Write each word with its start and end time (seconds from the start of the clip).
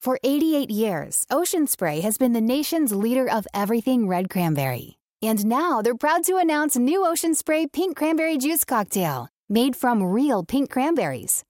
For 0.00 0.20
88 0.22 0.70
years, 0.70 1.26
Ocean 1.28 1.66
Spray 1.66 2.02
has 2.02 2.18
been 2.18 2.32
the 2.32 2.40
nation's 2.40 2.92
leader 2.92 3.28
of 3.28 3.48
everything 3.52 4.06
red 4.06 4.30
cranberry. 4.30 4.96
And 5.20 5.44
now 5.44 5.82
they're 5.82 5.96
proud 5.96 6.22
to 6.26 6.36
announce 6.36 6.76
new 6.76 7.04
Ocean 7.04 7.34
Spray 7.34 7.66
Pink 7.66 7.96
Cranberry 7.96 8.38
Juice 8.38 8.64
Cocktail, 8.64 9.28
made 9.48 9.74
from 9.74 10.00
real 10.04 10.44
pink 10.44 10.70
cranberries. 10.70 11.42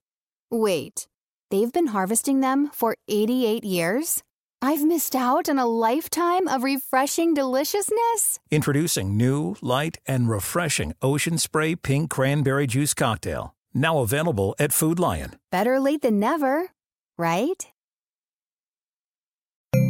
Wait, 0.51 1.07
they've 1.51 1.71
been 1.71 1.89
harvesting 1.89 2.41
them 2.41 2.71
for 2.73 2.97
88 3.07 3.65
years? 3.65 4.23
I've 4.63 4.83
missed 4.83 5.15
out 5.15 5.51
on 5.51 5.59
a 5.59 5.67
lifetime 5.67 6.49
of 6.49 6.65
refreshing 6.65 7.35
deliciousness? 7.35 8.41
Introducing 8.51 9.15
new, 9.15 9.57
light, 9.61 9.99
and 10.07 10.31
refreshing 10.31 10.95
Ocean 11.03 11.37
Spray 11.37 11.75
Pink 11.75 12.09
Cranberry 12.09 12.67
Juice 12.67 12.95
Cocktail. 12.95 13.55
Now 13.75 13.99
available 13.99 14.55
at 14.59 14.73
Food 14.73 14.99
Lion. 14.99 15.37
Better 15.53 15.79
late 15.79 16.01
than 16.01 16.19
never, 16.19 16.71
right? 17.19 17.67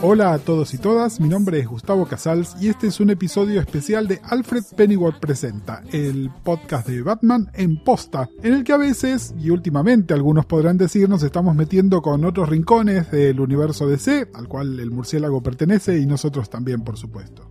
Hola 0.00 0.32
a 0.32 0.38
todos 0.38 0.74
y 0.74 0.78
todas, 0.78 1.18
mi 1.18 1.28
nombre 1.28 1.58
es 1.58 1.66
Gustavo 1.66 2.06
Casals 2.06 2.54
y 2.60 2.68
este 2.68 2.86
es 2.86 3.00
un 3.00 3.10
episodio 3.10 3.60
especial 3.60 4.06
de 4.06 4.20
Alfred 4.22 4.62
Pennyworth 4.76 5.18
Presenta, 5.18 5.82
el 5.90 6.30
podcast 6.44 6.86
de 6.86 7.02
Batman 7.02 7.50
en 7.54 7.82
posta, 7.82 8.30
en 8.44 8.54
el 8.54 8.62
que 8.62 8.72
a 8.72 8.76
veces, 8.76 9.34
y 9.36 9.50
últimamente 9.50 10.14
algunos 10.14 10.46
podrán 10.46 10.78
decir, 10.78 11.08
nos 11.08 11.24
estamos 11.24 11.56
metiendo 11.56 12.00
con 12.00 12.24
otros 12.24 12.48
rincones 12.48 13.10
del 13.10 13.40
universo 13.40 13.88
DC, 13.88 14.28
al 14.34 14.46
cual 14.46 14.78
el 14.78 14.92
murciélago 14.92 15.42
pertenece 15.42 15.98
y 15.98 16.06
nosotros 16.06 16.48
también, 16.48 16.82
por 16.82 16.96
supuesto. 16.96 17.50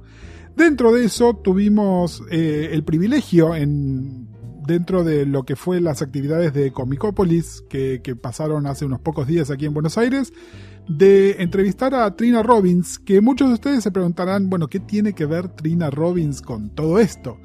Dentro 0.56 0.94
de 0.94 1.04
eso 1.04 1.36
tuvimos 1.36 2.24
eh, 2.32 2.70
el 2.72 2.86
privilegio 2.86 3.56
en 3.56 4.30
dentro 4.66 5.04
de 5.04 5.26
lo 5.26 5.44
que 5.44 5.56
fue 5.56 5.82
las 5.82 6.02
actividades 6.02 6.54
de 6.54 6.72
Comicópolis 6.72 7.64
que, 7.70 8.02
que 8.02 8.16
pasaron 8.16 8.68
hace 8.68 8.86
unos 8.86 9.00
pocos 9.00 9.28
días 9.28 9.50
aquí 9.50 9.66
en 9.66 9.74
Buenos 9.74 9.98
Aires, 9.98 10.34
de 10.88 11.36
entrevistar 11.40 11.94
a 11.94 12.16
Trina 12.16 12.44
Robbins, 12.44 13.00
que 13.00 13.22
muchos 13.22 13.50
de 13.50 13.54
ustedes 13.56 13.84
se 13.84 13.92
preguntarán, 13.92 14.50
bueno, 14.50 14.68
¿qué 14.68 14.80
tiene 14.80 15.14
que 15.14 15.26
ver 15.26 15.50
Trina 15.50 15.90
Robbins 15.90 16.42
con 16.42 16.70
todo 16.70 17.00
esto? 17.00 17.38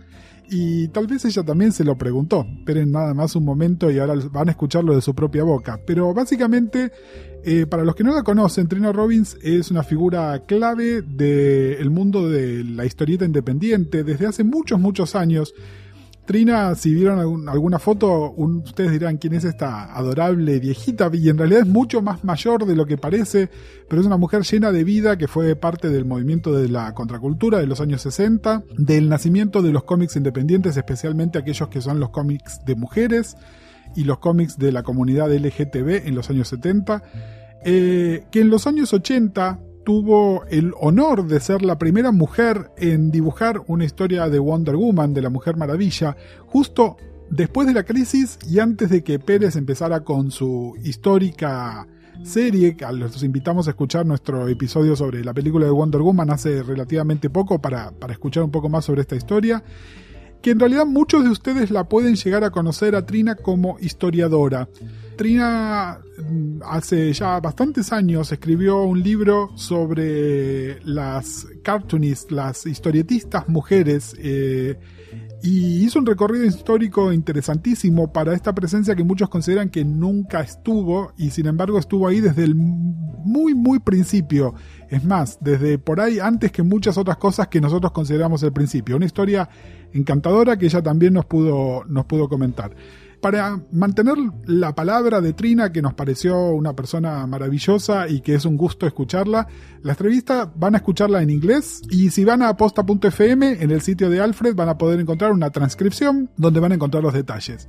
Y 0.55 0.89
tal 0.89 1.07
vez 1.07 1.25
ella 1.25 1.43
también 1.43 1.73
se 1.73 1.83
lo 1.83 1.97
preguntó. 1.97 2.47
Esperen 2.59 2.93
nada 2.93 3.15
más 3.15 3.35
un 3.37 3.45
momento 3.45 3.91
y 3.91 3.98
ahora 3.98 4.17
van 4.31 4.48
a 4.48 4.51
escucharlo 4.51 4.95
de 4.95 5.01
su 5.01 5.15
propia 5.15 5.45
boca. 5.45 5.81
Pero 5.87 6.13
básicamente, 6.13 6.93
eh, 7.43 7.65
para 7.65 7.85
los 7.85 7.95
que 7.95 8.05
no 8.05 8.15
la 8.15 8.23
conocen, 8.23 8.69
Trina 8.69 8.93
Robbins 8.93 9.39
es 9.43 9.70
una 9.70 9.83
figura 9.83 10.45
clave 10.47 11.01
del 11.01 11.89
mundo 11.89 12.29
de 12.29 12.64
la 12.64 12.85
historieta 12.85 13.25
independiente 13.25 14.05
desde 14.05 14.27
hace 14.27 14.45
muchos, 14.45 14.79
muchos 14.79 15.14
años. 15.14 15.55
Trina, 16.24 16.77
si 16.77 16.94
vieron 16.94 17.48
alguna 17.48 17.80
foto, 17.80 18.33
ustedes 18.36 18.92
dirán 18.92 19.16
quién 19.16 19.34
es 19.34 19.44
esta 19.44 19.92
adorable 19.96 20.60
viejita, 20.60 21.10
y 21.12 21.28
en 21.28 21.36
realidad 21.36 21.62
es 21.62 21.66
mucho 21.66 22.00
más 22.00 22.22
mayor 22.22 22.64
de 22.64 22.77
lo 22.77 22.86
que 22.86 22.96
parece, 22.96 23.50
pero 23.88 24.00
es 24.00 24.06
una 24.06 24.16
mujer 24.16 24.42
llena 24.42 24.70
de 24.70 24.84
vida 24.84 25.18
que 25.18 25.27
fue 25.27 25.56
parte 25.56 25.88
del 25.88 26.05
movimiento 26.05 26.52
de 26.52 26.68
la 26.68 26.94
contracultura 26.94 27.58
de 27.58 27.66
los 27.66 27.80
años 27.80 28.02
60, 28.02 28.62
del 28.78 29.08
nacimiento 29.08 29.62
de 29.62 29.72
los 29.72 29.83
cómics 29.83 30.14
independientes, 30.14 30.77
especialmente 30.77 31.38
aquellos 31.38 31.68
que 31.68 31.80
son 31.80 31.98
los 31.98 32.10
cómics 32.10 32.64
de 32.64 32.77
mujeres 32.77 33.36
y 33.96 34.04
los 34.04 34.18
cómics 34.18 34.58
de 34.58 34.70
la 34.70 34.84
comunidad 34.84 35.34
LGTB 35.34 36.06
en 36.06 36.14
los 36.14 36.30
años 36.30 36.46
70, 36.48 37.02
eh, 37.64 38.27
que 38.30 38.40
en 38.40 38.48
los 38.48 38.68
años 38.68 38.92
80 38.92 39.58
tuvo 39.85 40.45
el 40.47 40.73
honor 40.81 41.27
de 41.27 41.41
ser 41.41 41.63
la 41.63 41.79
primera 41.79 42.13
mujer 42.13 42.70
en 42.77 43.11
dibujar 43.11 43.63
una 43.67 43.85
historia 43.85 44.29
de 44.29 44.39
Wonder 44.39 44.77
Woman, 44.77 45.15
de 45.15 45.23
la 45.23 45.31
Mujer 45.31 45.57
Maravilla, 45.57 46.17
justo 46.47 46.97
después 47.31 47.67
de 47.67 47.75
la 47.75 47.85
crisis 47.85 48.39
y 48.48 48.59
antes 48.59 48.91
de 48.91 49.03
que 49.03 49.19
Pérez 49.19 49.57
empezara 49.57 50.01
con 50.01 50.31
su 50.31 50.77
histórica 50.85 51.87
serie, 52.23 52.77
a 52.85 52.93
los 52.93 53.23
invitamos 53.23 53.67
a 53.67 53.70
escuchar 53.70 54.07
nuestro 54.07 54.47
episodio 54.48 54.95
sobre 54.95 55.25
la 55.25 55.35
película 55.35 55.65
de 55.65 55.73
Wonder 55.73 56.03
Woman 56.03 56.31
hace 56.31 56.63
relativamente 56.63 57.31
poco 57.31 57.61
para, 57.61 57.91
para 57.91 58.13
escuchar 58.13 58.45
un 58.45 58.51
poco 58.51 58.69
más 58.69 58.85
sobre 58.85 59.01
esta 59.01 59.17
historia 59.17 59.63
que 60.42 60.51
en 60.51 60.61
realidad 60.61 60.86
muchos 60.86 61.25
de 61.25 61.30
ustedes 61.30 61.70
la 61.70 61.85
pueden 61.85 62.17
llegar 62.17 62.45
a 62.45 62.51
conocer 62.51 62.97
a 62.97 63.07
Trina 63.07 63.36
como 63.36 63.79
historiadora. 63.80 64.69
Trina 65.17 66.01
mm, 66.19 66.63
hace 66.64 67.13
ya 67.13 67.39
bastantes 67.39 67.92
años 67.92 68.33
escribió 68.33 68.83
un 68.83 69.02
libro 69.02 69.51
sobre 69.57 70.81
las 70.85 71.47
cartoonists, 71.63 72.33
las 72.33 72.67
historietistas 72.67 73.48
mujeres, 73.48 74.17
eh, 74.19 74.79
y 75.42 75.85
hizo 75.85 75.98
un 75.98 76.07
recorrido 76.07 76.45
histórico 76.45 77.13
interesantísimo 77.13 78.13
para 78.13 78.33
esta 78.33 78.55
presencia 78.55 78.95
que 78.95 79.03
muchos 79.03 79.29
consideran 79.29 79.70
que 79.70 79.85
nunca 79.85 80.41
estuvo 80.41 81.13
y 81.17 81.30
sin 81.30 81.47
embargo 81.47 81.79
estuvo 81.79 82.07
ahí 82.07 82.20
desde 82.20 82.45
el 82.45 82.55
muy 82.55 83.55
muy 83.55 83.81
principio. 83.81 84.55
Es 84.89 85.05
más, 85.05 85.39
desde 85.41 85.79
por 85.79 86.01
ahí 86.01 86.20
antes 86.20 86.52
que 86.52 86.63
muchas 86.63 86.97
otras 86.97 87.17
cosas 87.17 87.48
que 87.48 87.61
nosotros 87.61 87.91
consideramos 87.91 88.42
el 88.45 88.52
principio. 88.52 88.97
Una 88.97 89.07
historia 89.07 89.48
encantadora 89.92 90.57
que 90.57 90.67
ella 90.67 90.83
también 90.83 91.14
nos 91.14 91.25
pudo, 91.25 91.85
nos 91.86 92.05
pudo 92.07 92.29
comentar. 92.29 92.75
Para 93.22 93.60
mantener 93.70 94.16
la 94.46 94.74
palabra 94.74 95.20
de 95.20 95.33
Trina, 95.33 95.70
que 95.70 95.80
nos 95.80 95.94
pareció 95.94 96.50
una 96.50 96.74
persona 96.74 97.24
maravillosa 97.28 98.08
y 98.08 98.20
que 98.20 98.34
es 98.34 98.44
un 98.44 98.56
gusto 98.56 98.84
escucharla, 98.84 99.46
la 99.80 99.92
entrevista 99.92 100.50
van 100.56 100.74
a 100.74 100.78
escucharla 100.78 101.22
en 101.22 101.30
inglés 101.30 101.83
y 101.88 102.10
si 102.10 102.24
van 102.24 102.42
a 102.42 102.48
aposta.fm 102.48 103.62
en 103.62 103.70
el 103.70 103.80
sitio 103.80 104.10
de 104.10 104.20
Alfred 104.20 104.56
van 104.56 104.70
a 104.70 104.77
poder 104.77 104.98
encontrar 104.98 105.30
una 105.30 105.50
transcripción 105.50 106.30
donde 106.36 106.58
van 106.58 106.72
a 106.72 106.74
encontrar 106.74 107.05
los 107.05 107.14
detalles. 107.14 107.68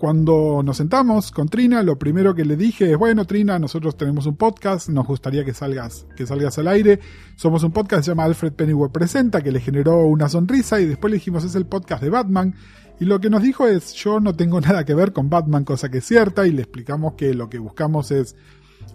Cuando 0.00 0.62
nos 0.64 0.78
sentamos 0.78 1.30
con 1.30 1.50
Trina, 1.50 1.82
lo 1.82 1.98
primero 1.98 2.34
que 2.34 2.46
le 2.46 2.56
dije 2.56 2.90
es, 2.90 2.96
bueno, 2.96 3.26
Trina, 3.26 3.58
nosotros 3.58 3.98
tenemos 3.98 4.24
un 4.24 4.34
podcast, 4.34 4.88
nos 4.88 5.06
gustaría 5.06 5.44
que 5.44 5.52
salgas, 5.52 6.06
que 6.16 6.26
salgas 6.26 6.56
al 6.56 6.68
aire. 6.68 7.00
Somos 7.36 7.64
un 7.64 7.70
podcast 7.70 8.00
que 8.00 8.04
se 8.04 8.10
llama 8.12 8.24
Alfred 8.24 8.54
Pennyworth 8.54 8.92
Presenta, 8.92 9.42
que 9.42 9.52
le 9.52 9.60
generó 9.60 10.06
una 10.06 10.30
sonrisa 10.30 10.80
y 10.80 10.86
después 10.86 11.10
le 11.10 11.18
dijimos, 11.18 11.44
es 11.44 11.54
el 11.54 11.66
podcast 11.66 12.02
de 12.02 12.08
Batman. 12.08 12.54
Y 12.98 13.04
lo 13.04 13.20
que 13.20 13.28
nos 13.28 13.42
dijo 13.42 13.66
es, 13.66 13.92
yo 13.92 14.20
no 14.20 14.34
tengo 14.34 14.58
nada 14.62 14.86
que 14.86 14.94
ver 14.94 15.12
con 15.12 15.28
Batman, 15.28 15.64
cosa 15.64 15.90
que 15.90 15.98
es 15.98 16.06
cierta, 16.06 16.46
y 16.46 16.52
le 16.52 16.62
explicamos 16.62 17.12
que 17.12 17.34
lo 17.34 17.50
que 17.50 17.58
buscamos 17.58 18.10
es 18.10 18.36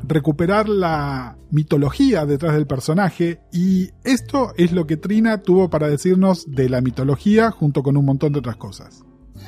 recuperar 0.02 0.68
la 0.68 1.38
mitología 1.52 2.26
detrás 2.26 2.56
del 2.56 2.66
personaje 2.66 3.42
y 3.54 3.92
esto 4.04 4.54
es 4.58 4.72
lo 4.72 4.88
que 4.88 4.98
Trina 4.98 5.44
tuvo 5.44 5.70
para 5.70 5.88
decirnos 5.88 6.50
de 6.50 6.68
la 6.68 6.82
mitología 6.82 7.52
junto 7.52 7.84
con 7.84 7.96
un 7.96 8.06
montón 8.06 8.34
de 8.34 8.40
otras 8.40 8.56
cosas. 8.56 9.06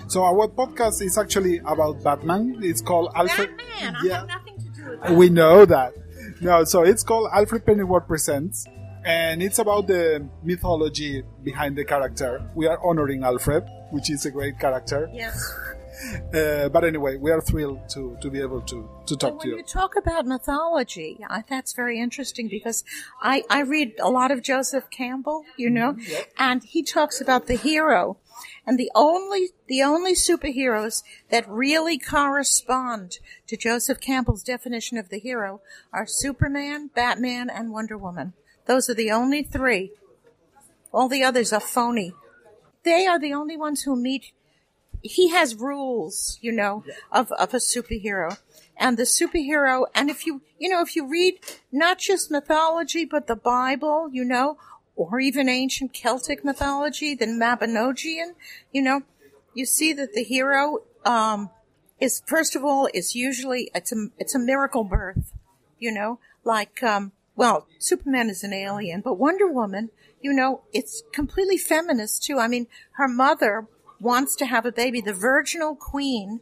So 0.08 0.24
our 0.24 0.48
podcast 0.48 1.02
is 1.02 1.18
actually 1.18 1.60
about 1.60 2.04
Batman. 2.04 2.60
It's 2.62 2.82
called 2.82 3.12
Alfred. 3.16 3.50
Batman. 3.58 3.96
I 3.96 4.06
Yeah. 4.06 4.20
have 4.20 4.28
nothing 4.28 4.58
to 4.58 4.70
do 4.70 4.90
with 4.92 5.02
that. 5.02 5.14
We 5.14 5.30
know 5.30 5.66
that. 5.66 5.94
No, 6.42 6.64
so 6.66 6.84
it's 6.84 7.04
called 7.04 7.30
Alfred 7.34 7.66
Pennyworth 7.66 8.08
Presents, 8.08 8.66
and 9.06 9.42
it's 9.42 9.60
about 9.60 9.88
the 9.88 10.28
mythology 10.44 11.24
behind 11.44 11.78
the 11.78 11.84
character. 11.86 12.50
We 12.56 12.68
are 12.68 12.80
honoring 12.86 13.24
Alfred, 13.24 13.64
which 13.92 14.10
is 14.12 14.26
a 14.26 14.32
great 14.32 14.60
character. 14.60 15.10
Yes. 15.14 15.36
Uh, 16.34 16.70
but 16.70 16.84
anyway, 16.84 17.18
we 17.18 17.32
are 17.32 17.42
thrilled 17.42 17.88
to, 17.90 18.18
to 18.22 18.30
be 18.30 18.40
able 18.40 18.62
to, 18.62 18.88
to 19.06 19.16
talk 19.16 19.40
to 19.40 19.48
when 19.48 19.48
you. 19.48 19.58
you 19.58 19.64
talk 19.64 19.96
about 19.96 20.26
mythology, 20.26 21.20
I, 21.28 21.44
that's 21.50 21.74
very 21.74 22.00
interesting 22.00 22.48
because 22.48 22.84
I, 23.22 23.44
I 23.50 23.62
read 23.62 23.94
a 24.00 24.10
lot 24.10 24.30
of 24.30 24.44
Joseph 24.44 24.90
Campbell, 24.90 25.44
you 25.56 25.70
know, 25.70 25.96
and 26.38 26.64
he 26.64 26.84
talks 26.84 27.22
about 27.22 27.48
the 27.48 27.56
hero. 27.56 28.18
And 28.66 28.78
the 28.78 28.92
only, 28.94 29.50
the 29.68 29.82
only 29.82 30.14
superheroes 30.14 31.02
that 31.30 31.50
really 31.50 31.98
correspond 31.98 33.20
to 33.48 33.58
Joseph 33.58 34.00
Campbell's 34.00 34.44
definition 34.44 34.98
of 34.98 35.10
the 35.10 35.20
hero 35.20 35.62
are 35.92 36.06
Superman, 36.06 36.92
Batman, 36.94 37.50
and 37.50 37.72
Wonder 37.72 37.98
Woman. 37.98 38.34
Those 38.66 38.90
are 38.90 38.94
the 38.94 39.12
only 39.12 39.44
three. 39.44 39.92
All 40.92 41.08
the 41.08 41.24
others 41.24 41.54
are 41.54 41.62
phony. 41.62 42.14
They 42.84 43.08
are 43.08 43.20
the 43.20 43.34
only 43.34 43.58
ones 43.58 43.84
who 43.84 43.96
meet 43.96 44.32
he 45.02 45.30
has 45.30 45.56
rules, 45.56 46.38
you 46.42 46.52
know, 46.52 46.84
of, 47.12 47.32
of 47.34 47.54
a 47.54 47.58
superhero. 47.58 48.38
And 48.78 48.98
the 48.98 49.04
superhero, 49.04 49.86
and 49.96 50.10
if 50.10 50.26
you, 50.26 50.42
you 50.60 50.70
know, 50.70 50.82
if 50.82 50.96
you 50.96 51.08
read 51.08 51.40
not 51.72 51.98
just 52.00 52.30
mythology, 52.30 53.06
but 53.06 53.28
the 53.28 53.36
Bible, 53.36 54.10
you 54.12 54.24
know, 54.24 54.58
or 54.96 55.20
even 55.20 55.50
ancient 55.50 55.94
Celtic 55.94 56.44
mythology, 56.44 57.16
the 57.16 57.26
Mabinogion, 57.26 58.34
you 58.72 58.82
know, 58.82 59.02
you 59.54 59.66
see 59.66 59.94
that 59.94 60.14
the 60.14 60.24
hero, 60.24 60.80
um, 61.06 61.50
is, 62.00 62.22
first 62.28 62.56
of 62.56 62.64
all, 62.64 62.88
is 62.94 63.16
usually, 63.16 63.72
it's 63.74 63.92
a, 63.92 64.08
it's 64.20 64.36
a 64.36 64.40
miracle 64.40 64.84
birth, 64.84 65.34
you 65.80 65.92
know, 65.92 66.20
like, 66.44 66.84
um, 66.84 67.12
well, 67.36 67.68
Superman 67.80 68.30
is 68.30 68.44
an 68.44 68.54
alien, 68.54 69.02
but 69.02 69.16
Wonder 69.16 69.48
Woman, 69.48 69.90
you 70.22 70.34
know, 70.34 70.62
it's 70.74 71.04
completely 71.14 71.58
feminist 71.58 72.24
too. 72.24 72.40
I 72.40 72.48
mean, 72.48 72.68
her 72.94 73.08
mother 73.08 73.68
wants 74.00 74.36
to 74.38 74.46
have 74.46 74.66
a 74.66 74.72
baby. 74.72 75.02
The 75.02 75.14
virginal 75.14 75.76
queen, 75.76 76.42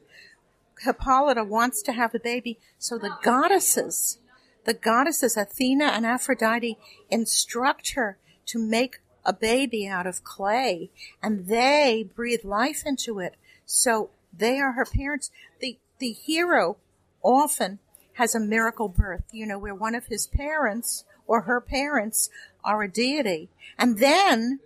Hippolyta, 0.82 1.44
wants 1.44 1.82
to 1.84 1.94
have 1.94 2.14
a 2.14 2.20
baby. 2.20 2.60
So 2.78 2.98
the 2.98 3.16
goddesses, 3.24 4.20
the 4.66 4.74
goddesses 4.74 5.38
Athena 5.38 5.86
and 5.86 6.06
Aphrodite 6.06 6.78
instruct 7.10 7.94
her 7.94 8.18
to 8.48 8.60
make 8.60 9.00
a 9.26 9.34
baby 9.34 9.88
out 9.88 10.06
of 10.06 10.24
clay 10.24 10.92
and 11.22 11.48
they 11.48 12.08
breathe 12.16 12.44
life 12.44 12.84
into 12.86 13.20
it. 13.20 13.36
So 13.66 14.12
they 14.38 14.60
are 14.60 14.74
her 14.74 14.86
parents. 14.86 15.32
The, 15.60 15.78
the 16.00 16.12
hero 16.12 16.78
often 17.24 17.80
has 18.14 18.36
a 18.36 18.40
miracle 18.40 18.88
birth, 18.88 19.24
you 19.32 19.46
know, 19.46 19.58
where 19.58 19.76
one 19.76 19.96
of 19.96 20.08
his 20.08 20.28
parents 20.28 21.04
or 21.28 21.42
her 21.42 21.60
parents 21.60 22.30
are 22.64 22.84
a 22.84 22.92
deity. 22.92 23.50
And 23.78 23.98
then, 23.98 24.60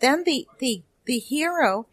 then 0.00 0.24
the, 0.24 0.46
the, 0.58 0.82
the 1.04 1.18
hero 1.18 1.86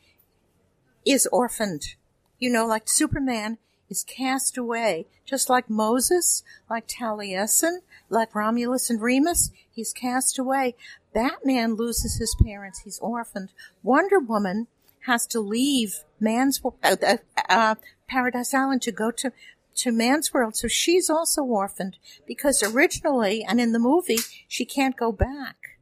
is 1.06 1.28
orphaned. 1.32 1.96
You 2.40 2.52
know, 2.52 2.66
like 2.66 2.90
Superman 2.90 3.58
is 3.90 4.04
cast 4.04 4.58
away, 4.58 5.06
just 5.26 5.50
like 5.50 5.70
Moses, 5.70 6.44
like 6.70 6.88
Taliesin, 6.88 7.80
like 8.10 8.36
Romulus 8.36 8.90
and 8.90 9.02
Remus, 9.02 9.52
he's 9.72 9.94
cast 9.94 10.40
away. 10.40 10.76
Batman 11.14 11.76
loses 11.76 12.18
his 12.18 12.36
parents, 12.44 12.80
he's 12.80 13.00
orphaned. 13.00 13.52
Wonder 13.82 14.20
Woman 14.20 14.68
has 15.06 15.28
to 15.28 15.40
leave 15.40 16.04
man's 16.20 16.62
uh, 16.84 16.96
uh, 17.06 17.18
uh, 17.50 17.76
Paradise 18.08 18.54
Island 18.54 18.82
to 18.84 18.92
go 18.92 19.12
to 19.12 19.32
to 19.76 19.92
man's 19.92 20.32
world, 20.32 20.56
so 20.56 20.68
she's 20.68 21.10
also 21.10 21.42
orphaned 21.42 21.98
because 22.28 22.62
originally 22.62 23.44
and 23.44 23.60
in 23.60 23.72
the 23.72 23.80
movie 23.80 24.20
she 24.48 24.66
can't 24.66 24.96
go 24.96 25.12
back. 25.12 25.80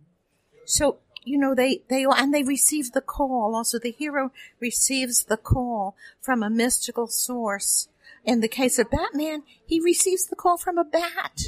So 0.66 1.00
you 1.24 1.38
know, 1.38 1.54
they, 1.54 1.82
they, 1.90 2.06
and 2.06 2.34
they 2.34 2.44
receive 2.44 2.92
the 2.92 3.02
call. 3.02 3.56
Also, 3.56 3.80
the 3.80 3.92
hero 3.92 4.32
receives 4.60 5.26
the 5.26 5.38
call 5.38 5.96
from 6.20 6.44
a 6.44 6.50
mystical 6.50 7.08
source. 7.08 7.88
In 8.24 8.42
the 8.42 8.48
case 8.48 8.78
of 8.78 8.92
Batman, 8.92 9.44
he 9.66 9.80
receives 9.80 10.28
the 10.28 10.36
call 10.36 10.58
from 10.58 10.78
a 10.78 10.84
bat. 10.84 11.42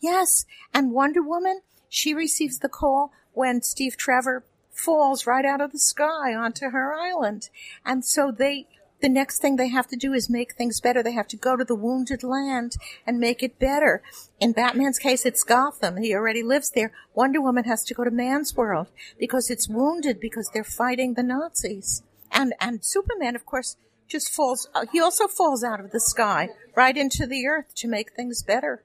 Yes. 0.00 0.44
And 0.74 0.92
Wonder 0.92 1.22
Woman, 1.22 1.60
she 1.88 2.14
receives 2.14 2.58
the 2.58 2.68
call 2.68 3.12
when 3.32 3.62
Steve 3.62 3.96
Trevor 3.96 4.44
falls 4.72 5.26
right 5.26 5.44
out 5.44 5.60
of 5.60 5.72
the 5.72 5.78
sky 5.78 6.34
onto 6.34 6.70
her 6.70 6.94
island. 6.94 7.48
And 7.84 8.04
so 8.04 8.30
they, 8.30 8.66
the 9.02 9.08
next 9.08 9.40
thing 9.40 9.56
they 9.56 9.68
have 9.68 9.88
to 9.88 9.96
do 9.96 10.14
is 10.14 10.30
make 10.30 10.54
things 10.54 10.80
better. 10.80 11.02
They 11.02 11.12
have 11.12 11.28
to 11.28 11.36
go 11.36 11.56
to 11.56 11.64
the 11.64 11.74
wounded 11.74 12.22
land 12.22 12.76
and 13.06 13.18
make 13.18 13.42
it 13.42 13.58
better. 13.58 14.00
In 14.40 14.52
Batman's 14.52 14.98
case, 14.98 15.26
it's 15.26 15.42
Gotham. 15.42 15.96
He 15.96 16.14
already 16.14 16.42
lives 16.42 16.70
there. 16.70 16.92
Wonder 17.12 17.40
Woman 17.40 17.64
has 17.64 17.84
to 17.84 17.94
go 17.94 18.04
to 18.04 18.10
man's 18.10 18.56
world 18.56 18.86
because 19.18 19.50
it's 19.50 19.68
wounded 19.68 20.20
because 20.20 20.48
they're 20.54 20.64
fighting 20.64 21.14
the 21.14 21.22
Nazis. 21.24 22.02
And, 22.30 22.54
and 22.60 22.78
Superman, 22.82 23.34
of 23.34 23.44
course, 23.44 23.76
just 24.08 24.32
falls, 24.32 24.68
uh, 24.74 24.86
he 24.92 25.00
also 25.00 25.26
falls 25.26 25.64
out 25.64 25.80
of 25.80 25.90
the 25.90 26.00
sky 26.00 26.50
right 26.76 26.96
into 26.96 27.26
the 27.26 27.46
earth 27.46 27.74
to 27.76 27.88
make 27.88 28.12
things 28.12 28.42
better. 28.42 28.82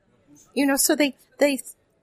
You 0.54 0.66
know, 0.66 0.78
so 0.78 0.96
they, 0.96 1.16
they, 1.38 1.60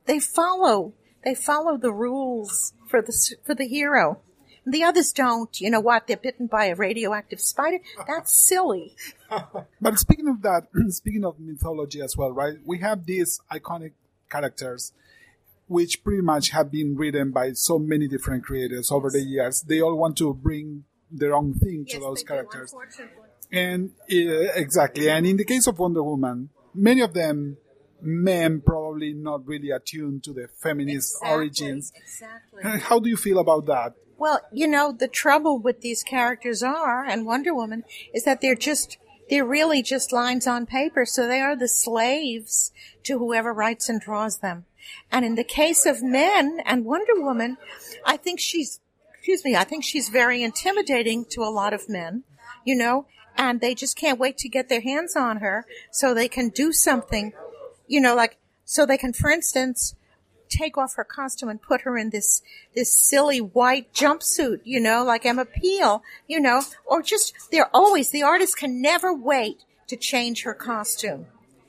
they 0.06 0.20
follow, 0.20 0.92
they 1.24 1.34
follow 1.34 1.76
the 1.76 1.92
rules 1.92 2.74
for 2.88 3.02
the, 3.02 3.12
for 3.44 3.54
the 3.54 3.66
hero. 3.66 4.20
The 4.66 4.82
others 4.82 5.12
don't. 5.12 5.60
You 5.60 5.70
know 5.70 5.80
what? 5.80 6.06
They're 6.06 6.16
bitten 6.16 6.46
by 6.46 6.66
a 6.66 6.74
radioactive 6.74 7.40
spider. 7.40 7.78
That's 8.06 8.32
silly. 8.48 8.96
but 9.80 9.98
speaking 9.98 10.28
of 10.28 10.42
that, 10.42 10.68
speaking 10.88 11.24
of 11.24 11.38
mythology 11.38 12.00
as 12.00 12.16
well, 12.16 12.32
right? 12.32 12.56
We 12.64 12.78
have 12.78 13.06
these 13.06 13.40
iconic 13.52 13.92
characters 14.30 14.92
which 15.66 16.04
pretty 16.04 16.22
much 16.22 16.50
have 16.50 16.70
been 16.70 16.96
written 16.96 17.30
by 17.30 17.52
so 17.52 17.78
many 17.78 18.06
different 18.06 18.44
creators 18.44 18.90
over 18.92 19.10
the 19.10 19.20
years. 19.20 19.62
They 19.62 19.80
all 19.80 19.96
want 19.96 20.16
to 20.18 20.34
bring 20.34 20.84
their 21.10 21.34
own 21.34 21.54
thing 21.54 21.84
yes, 21.86 21.94
to 21.94 22.00
those 22.00 22.22
characters. 22.22 22.74
And 23.50 23.90
uh, 24.10 24.52
exactly. 24.56 25.08
And 25.08 25.26
in 25.26 25.36
the 25.36 25.44
case 25.44 25.66
of 25.66 25.78
Wonder 25.78 26.02
Woman, 26.02 26.50
many 26.74 27.00
of 27.00 27.14
them 27.14 27.56
men 28.04 28.60
probably 28.60 29.12
not 29.12 29.46
really 29.46 29.70
attuned 29.70 30.24
to 30.24 30.32
the 30.32 30.48
feminist 30.62 31.14
exactly, 31.14 31.36
origins. 31.36 31.92
Exactly. 31.96 32.62
How 32.80 32.98
do 32.98 33.08
you 33.08 33.16
feel 33.16 33.38
about 33.38 33.66
that? 33.66 33.94
Well, 34.16 34.40
you 34.52 34.66
know, 34.66 34.92
the 34.92 35.08
trouble 35.08 35.58
with 35.58 35.80
these 35.80 36.02
characters 36.02 36.62
are, 36.62 37.04
and 37.04 37.26
Wonder 37.26 37.54
Woman, 37.54 37.84
is 38.12 38.24
that 38.24 38.40
they're 38.40 38.54
just, 38.54 38.96
they're 39.28 39.44
really 39.44 39.82
just 39.82 40.12
lines 40.12 40.46
on 40.46 40.66
paper. 40.66 41.04
So 41.04 41.26
they 41.26 41.40
are 41.40 41.56
the 41.56 41.68
slaves 41.68 42.72
to 43.04 43.18
whoever 43.18 43.52
writes 43.52 43.88
and 43.88 44.00
draws 44.00 44.38
them. 44.38 44.66
And 45.10 45.24
in 45.24 45.34
the 45.34 45.44
case 45.44 45.86
of 45.86 46.02
men 46.02 46.60
and 46.64 46.84
Wonder 46.84 47.14
Woman, 47.16 47.56
I 48.04 48.16
think 48.16 48.38
she's, 48.40 48.80
excuse 49.14 49.44
me, 49.44 49.56
I 49.56 49.64
think 49.64 49.84
she's 49.84 50.08
very 50.08 50.42
intimidating 50.42 51.24
to 51.30 51.42
a 51.42 51.50
lot 51.50 51.72
of 51.72 51.88
men, 51.88 52.24
you 52.64 52.76
know, 52.76 53.06
and 53.36 53.60
they 53.60 53.74
just 53.74 53.96
can't 53.96 54.18
wait 54.18 54.38
to 54.38 54.48
get 54.48 54.68
their 54.68 54.80
hands 54.80 55.16
on 55.16 55.38
her 55.38 55.66
so 55.90 56.14
they 56.14 56.28
can 56.28 56.50
do 56.50 56.72
something, 56.72 57.32
you 57.86 58.00
know, 58.00 58.14
like, 58.14 58.38
so 58.64 58.86
they 58.86 58.98
can, 58.98 59.12
for 59.12 59.30
instance, 59.30 59.94
take 60.48 60.78
off 60.78 60.94
her 60.94 61.04
costume 61.04 61.48
and 61.48 61.60
put 61.60 61.82
her 61.82 61.96
in 61.96 62.10
this 62.10 62.42
this 62.74 62.92
silly 62.92 63.40
white 63.40 63.92
jumpsuit, 63.92 64.60
you 64.64 64.80
know, 64.80 65.04
like 65.04 65.26
Emma 65.26 65.44
Peel, 65.44 66.02
you 66.26 66.40
know, 66.40 66.62
or 66.86 67.02
just 67.02 67.34
they're 67.50 67.74
always 67.74 68.10
the 68.10 68.22
artist 68.22 68.56
can 68.56 68.80
never 68.80 69.12
wait 69.12 69.64
to 69.88 69.96
change 69.96 70.42
her 70.42 70.54
costume, 70.54 71.26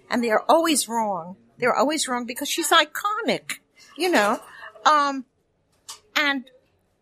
and 0.09 0.23
they're 0.23 0.49
always 0.49 0.87
wrong. 0.87 1.35
They're 1.57 1.75
always 1.75 2.07
wrong 2.07 2.25
because 2.25 2.49
she's 2.49 2.69
iconic, 2.69 3.59
you 3.97 4.09
know, 4.11 4.39
um, 4.85 5.25
and 6.15 6.45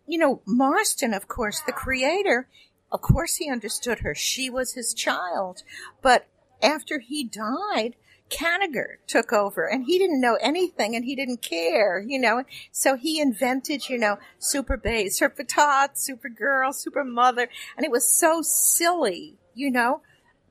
you 0.07 0.17
know 0.17 0.41
Marston, 0.45 1.13
of 1.13 1.27
course, 1.27 1.61
the 1.65 1.71
creator. 1.71 2.47
Of 2.91 3.01
course, 3.01 3.37
he 3.37 3.49
understood 3.49 3.99
her. 3.99 4.13
She 4.13 4.51
was 4.51 4.73
his 4.73 4.93
child, 4.93 5.63
but 6.03 6.27
after 6.61 6.99
he 6.99 7.23
died, 7.23 7.95
Kanigher 8.29 8.97
took 9.07 9.31
over 9.31 9.67
and 9.67 9.85
he 9.85 9.97
didn't 9.97 10.21
know 10.21 10.37
anything 10.41 10.95
and 10.95 11.05
he 11.05 11.15
didn't 11.15 11.41
care, 11.41 11.99
you 11.99 12.19
know. 12.19 12.43
So 12.71 12.95
he 12.95 13.19
invented, 13.19 13.89
you 13.89 13.97
know, 13.97 14.17
Super 14.39 14.77
Babe, 14.77 15.11
Super 15.11 15.43
Tot, 15.43 15.97
Super 15.97 16.29
Girl, 16.29 16.73
Super 16.73 17.03
Mother, 17.03 17.49
and 17.77 17.85
it 17.85 17.91
was 17.91 18.07
so 18.07 18.41
silly, 18.41 19.35
you 19.53 19.69
know, 19.69 20.01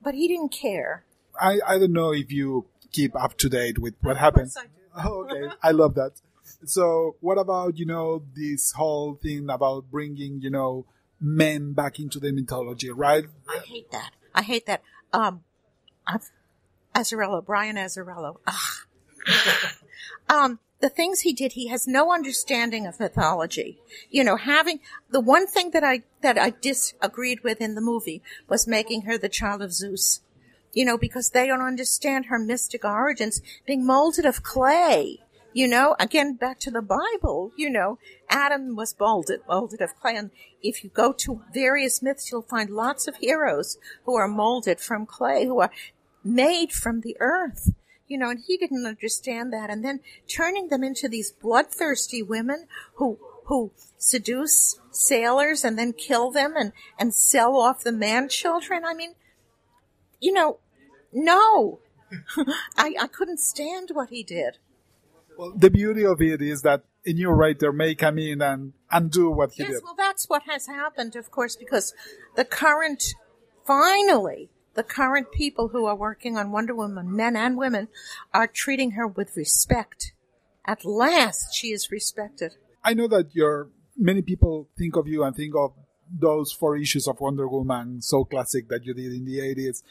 but 0.02 0.14
he 0.14 0.28
didn't 0.28 0.52
care. 0.52 1.04
I, 1.40 1.58
I 1.66 1.78
don't 1.78 1.92
know 1.92 2.12
if 2.12 2.30
you 2.30 2.66
keep 2.92 3.16
up 3.16 3.36
to 3.38 3.48
date 3.48 3.78
with 3.78 3.94
what 4.00 4.16
happened. 4.16 4.52
Oh, 4.94 5.24
okay. 5.24 5.48
I 5.62 5.70
love 5.70 5.94
that. 5.94 6.20
So 6.66 7.16
what 7.20 7.38
about, 7.38 7.78
you 7.78 7.86
know, 7.86 8.24
this 8.34 8.72
whole 8.72 9.14
thing 9.14 9.48
about 9.48 9.90
bringing, 9.90 10.42
you 10.42 10.50
know, 10.50 10.84
men 11.18 11.72
back 11.72 11.98
into 11.98 12.20
the 12.20 12.30
mythology, 12.30 12.90
right? 12.90 13.24
I 13.48 13.60
hate 13.60 13.90
that. 13.90 14.10
I 14.34 14.42
hate 14.42 14.66
that. 14.66 14.82
Um, 15.12 15.44
I've, 16.06 16.30
Azzarello, 16.94 17.44
Brian 17.44 17.76
Azzarello. 17.76 18.36
um, 20.28 20.58
the 20.80 20.88
things 20.88 21.20
he 21.20 21.32
did, 21.32 21.52
he 21.52 21.68
has 21.68 21.86
no 21.86 22.12
understanding 22.12 22.86
of 22.86 22.98
mythology. 22.98 23.78
You 24.10 24.24
know, 24.24 24.36
having 24.36 24.80
the 25.10 25.20
one 25.20 25.46
thing 25.46 25.70
that 25.70 25.84
I 25.84 26.02
that 26.22 26.36
I 26.36 26.50
disagreed 26.50 27.44
with 27.44 27.60
in 27.60 27.74
the 27.74 27.80
movie 27.80 28.22
was 28.48 28.66
making 28.66 29.02
her 29.02 29.16
the 29.16 29.28
child 29.28 29.62
of 29.62 29.72
Zeus. 29.72 30.20
You 30.72 30.84
know, 30.84 30.98
because 30.98 31.30
they 31.30 31.46
don't 31.46 31.60
understand 31.60 32.26
her 32.26 32.38
mystic 32.38 32.84
origins, 32.84 33.42
being 33.66 33.86
molded 33.86 34.24
of 34.24 34.42
clay. 34.42 35.20
You 35.54 35.68
know, 35.68 35.94
again, 36.00 36.34
back 36.34 36.58
to 36.60 36.70
the 36.70 36.80
Bible, 36.80 37.52
you 37.56 37.68
know, 37.68 37.98
Adam 38.30 38.74
was 38.74 38.96
molded, 38.98 39.42
molded 39.46 39.82
of 39.82 39.94
clay. 40.00 40.16
And 40.16 40.30
if 40.62 40.82
you 40.82 40.88
go 40.88 41.12
to 41.12 41.42
various 41.52 42.00
myths, 42.00 42.32
you'll 42.32 42.40
find 42.40 42.70
lots 42.70 43.06
of 43.06 43.16
heroes 43.16 43.76
who 44.04 44.16
are 44.16 44.26
molded 44.26 44.80
from 44.80 45.04
clay, 45.04 45.44
who 45.44 45.60
are 45.60 45.70
made 46.24 46.72
from 46.72 47.00
the 47.00 47.16
earth. 47.20 47.70
You 48.08 48.18
know, 48.18 48.30
and 48.30 48.40
he 48.46 48.56
didn't 48.56 48.84
understand 48.84 49.52
that. 49.52 49.70
And 49.70 49.84
then 49.84 50.00
turning 50.28 50.68
them 50.68 50.84
into 50.84 51.08
these 51.08 51.32
bloodthirsty 51.32 52.22
women 52.22 52.66
who, 52.96 53.18
who 53.46 53.72
seduce 53.96 54.78
sailors 54.90 55.64
and 55.64 55.78
then 55.78 55.92
kill 55.94 56.30
them 56.30 56.54
and, 56.56 56.72
and 56.98 57.14
sell 57.14 57.56
off 57.56 57.84
the 57.84 57.92
man 57.92 58.28
children. 58.28 58.84
I 58.84 58.92
mean, 58.92 59.14
you 60.20 60.32
know, 60.32 60.58
no. 61.12 61.80
I, 62.76 62.94
I 63.00 63.06
couldn't 63.06 63.40
stand 63.40 63.90
what 63.92 64.10
he 64.10 64.22
did. 64.22 64.58
Well, 65.38 65.52
the 65.56 65.70
beauty 65.70 66.04
of 66.04 66.20
it 66.20 66.42
is 66.42 66.62
that 66.62 66.84
a 67.06 67.12
new 67.12 67.30
writer 67.30 67.72
may 67.72 67.94
come 67.94 68.18
in 68.18 68.42
and 68.42 68.72
undo 68.90 69.30
what 69.30 69.52
he 69.52 69.62
yes, 69.62 69.72
did. 69.72 69.82
well, 69.82 69.94
that's 69.96 70.28
what 70.28 70.42
has 70.48 70.66
happened, 70.66 71.16
of 71.16 71.30
course, 71.30 71.56
because 71.56 71.94
the 72.36 72.44
current 72.44 73.02
finally, 73.66 74.50
the 74.74 74.82
current 74.82 75.32
people 75.32 75.68
who 75.68 75.86
are 75.86 75.96
working 75.96 76.36
on 76.36 76.52
Wonder 76.52 76.74
Woman, 76.74 77.14
men 77.14 77.36
and 77.36 77.56
women, 77.56 77.88
are 78.32 78.46
treating 78.46 78.92
her 78.92 79.06
with 79.06 79.36
respect. 79.36 80.12
At 80.64 80.84
last, 80.84 81.54
she 81.54 81.68
is 81.68 81.90
respected. 81.90 82.54
I 82.84 82.94
know 82.94 83.08
that 83.08 83.34
you're 83.34 83.68
many 83.96 84.22
people 84.22 84.68
think 84.78 84.96
of 84.96 85.06
you 85.06 85.22
and 85.24 85.34
think 85.36 85.54
of 85.56 85.72
those 86.10 86.52
four 86.52 86.76
issues 86.76 87.06
of 87.08 87.20
Wonder 87.20 87.48
Woman, 87.48 88.00
so 88.02 88.24
classic 88.24 88.68
that 88.68 88.84
you 88.84 88.94
did 88.94 89.12
in 89.12 89.24
the 89.24 89.38
80s. 89.38 89.82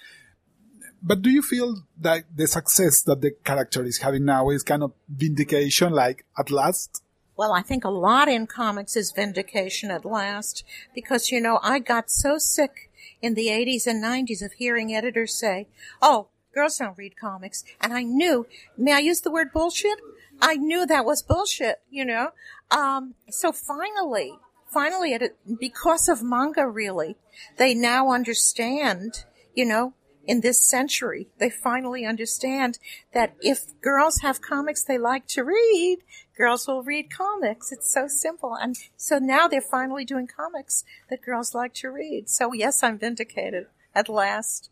But 1.03 1.21
do 1.21 1.31
you 1.31 1.41
feel 1.41 1.83
that 1.99 2.25
the 2.35 2.45
success 2.45 3.01
that 3.03 3.21
the 3.21 3.31
character 3.43 3.83
is 3.83 3.99
having 3.99 4.25
now 4.25 4.49
is 4.49 4.61
kind 4.61 4.83
of 4.83 4.93
vindication, 5.09 5.93
like 5.93 6.25
at 6.37 6.51
last? 6.51 7.01
Well, 7.35 7.53
I 7.53 7.63
think 7.63 7.83
a 7.83 7.89
lot 7.89 8.27
in 8.27 8.45
comics 8.45 8.95
is 8.95 9.11
vindication 9.11 9.89
at 9.89 10.05
last 10.05 10.63
because, 10.93 11.31
you 11.31 11.41
know, 11.41 11.59
I 11.63 11.79
got 11.79 12.11
so 12.11 12.37
sick 12.37 12.90
in 13.21 13.33
the 13.33 13.47
80s 13.47 13.87
and 13.87 14.03
90s 14.03 14.43
of 14.43 14.53
hearing 14.53 14.93
editors 14.93 15.33
say, 15.33 15.67
oh, 16.01 16.27
girls 16.53 16.77
don't 16.77 16.97
read 16.97 17.17
comics. 17.17 17.63
And 17.79 17.93
I 17.93 18.03
knew, 18.03 18.47
may 18.77 18.93
I 18.93 18.99
use 18.99 19.21
the 19.21 19.31
word 19.31 19.51
bullshit? 19.53 19.99
I 20.41 20.55
knew 20.55 20.85
that 20.85 21.05
was 21.05 21.21
bullshit, 21.21 21.81
you 21.89 22.05
know? 22.05 22.29
Um, 22.71 23.15
so 23.29 23.51
finally, 23.51 24.33
finally, 24.71 25.13
it, 25.13 25.37
because 25.59 26.09
of 26.09 26.23
manga 26.23 26.67
really, 26.67 27.17
they 27.57 27.73
now 27.73 28.11
understand, 28.11 29.25
you 29.53 29.65
know, 29.65 29.93
in 30.25 30.41
this 30.41 30.67
century, 30.67 31.27
they 31.39 31.49
finally 31.49 32.05
understand 32.05 32.79
that 33.13 33.35
if 33.41 33.79
girls 33.81 34.19
have 34.19 34.41
comics 34.41 34.83
they 34.83 34.97
like 34.97 35.27
to 35.27 35.43
read, 35.43 35.99
girls 36.37 36.67
will 36.67 36.83
read 36.83 37.09
comics. 37.09 37.71
It's 37.71 37.91
so 37.91 38.07
simple. 38.07 38.55
And 38.55 38.75
so 38.97 39.17
now 39.17 39.47
they're 39.47 39.61
finally 39.61 40.05
doing 40.05 40.27
comics 40.27 40.83
that 41.09 41.21
girls 41.21 41.55
like 41.55 41.73
to 41.75 41.89
read. 41.89 42.29
So 42.29 42.53
yes, 42.53 42.83
I'm 42.83 42.97
vindicated 42.97 43.67
at 43.95 44.09
last. 44.09 44.69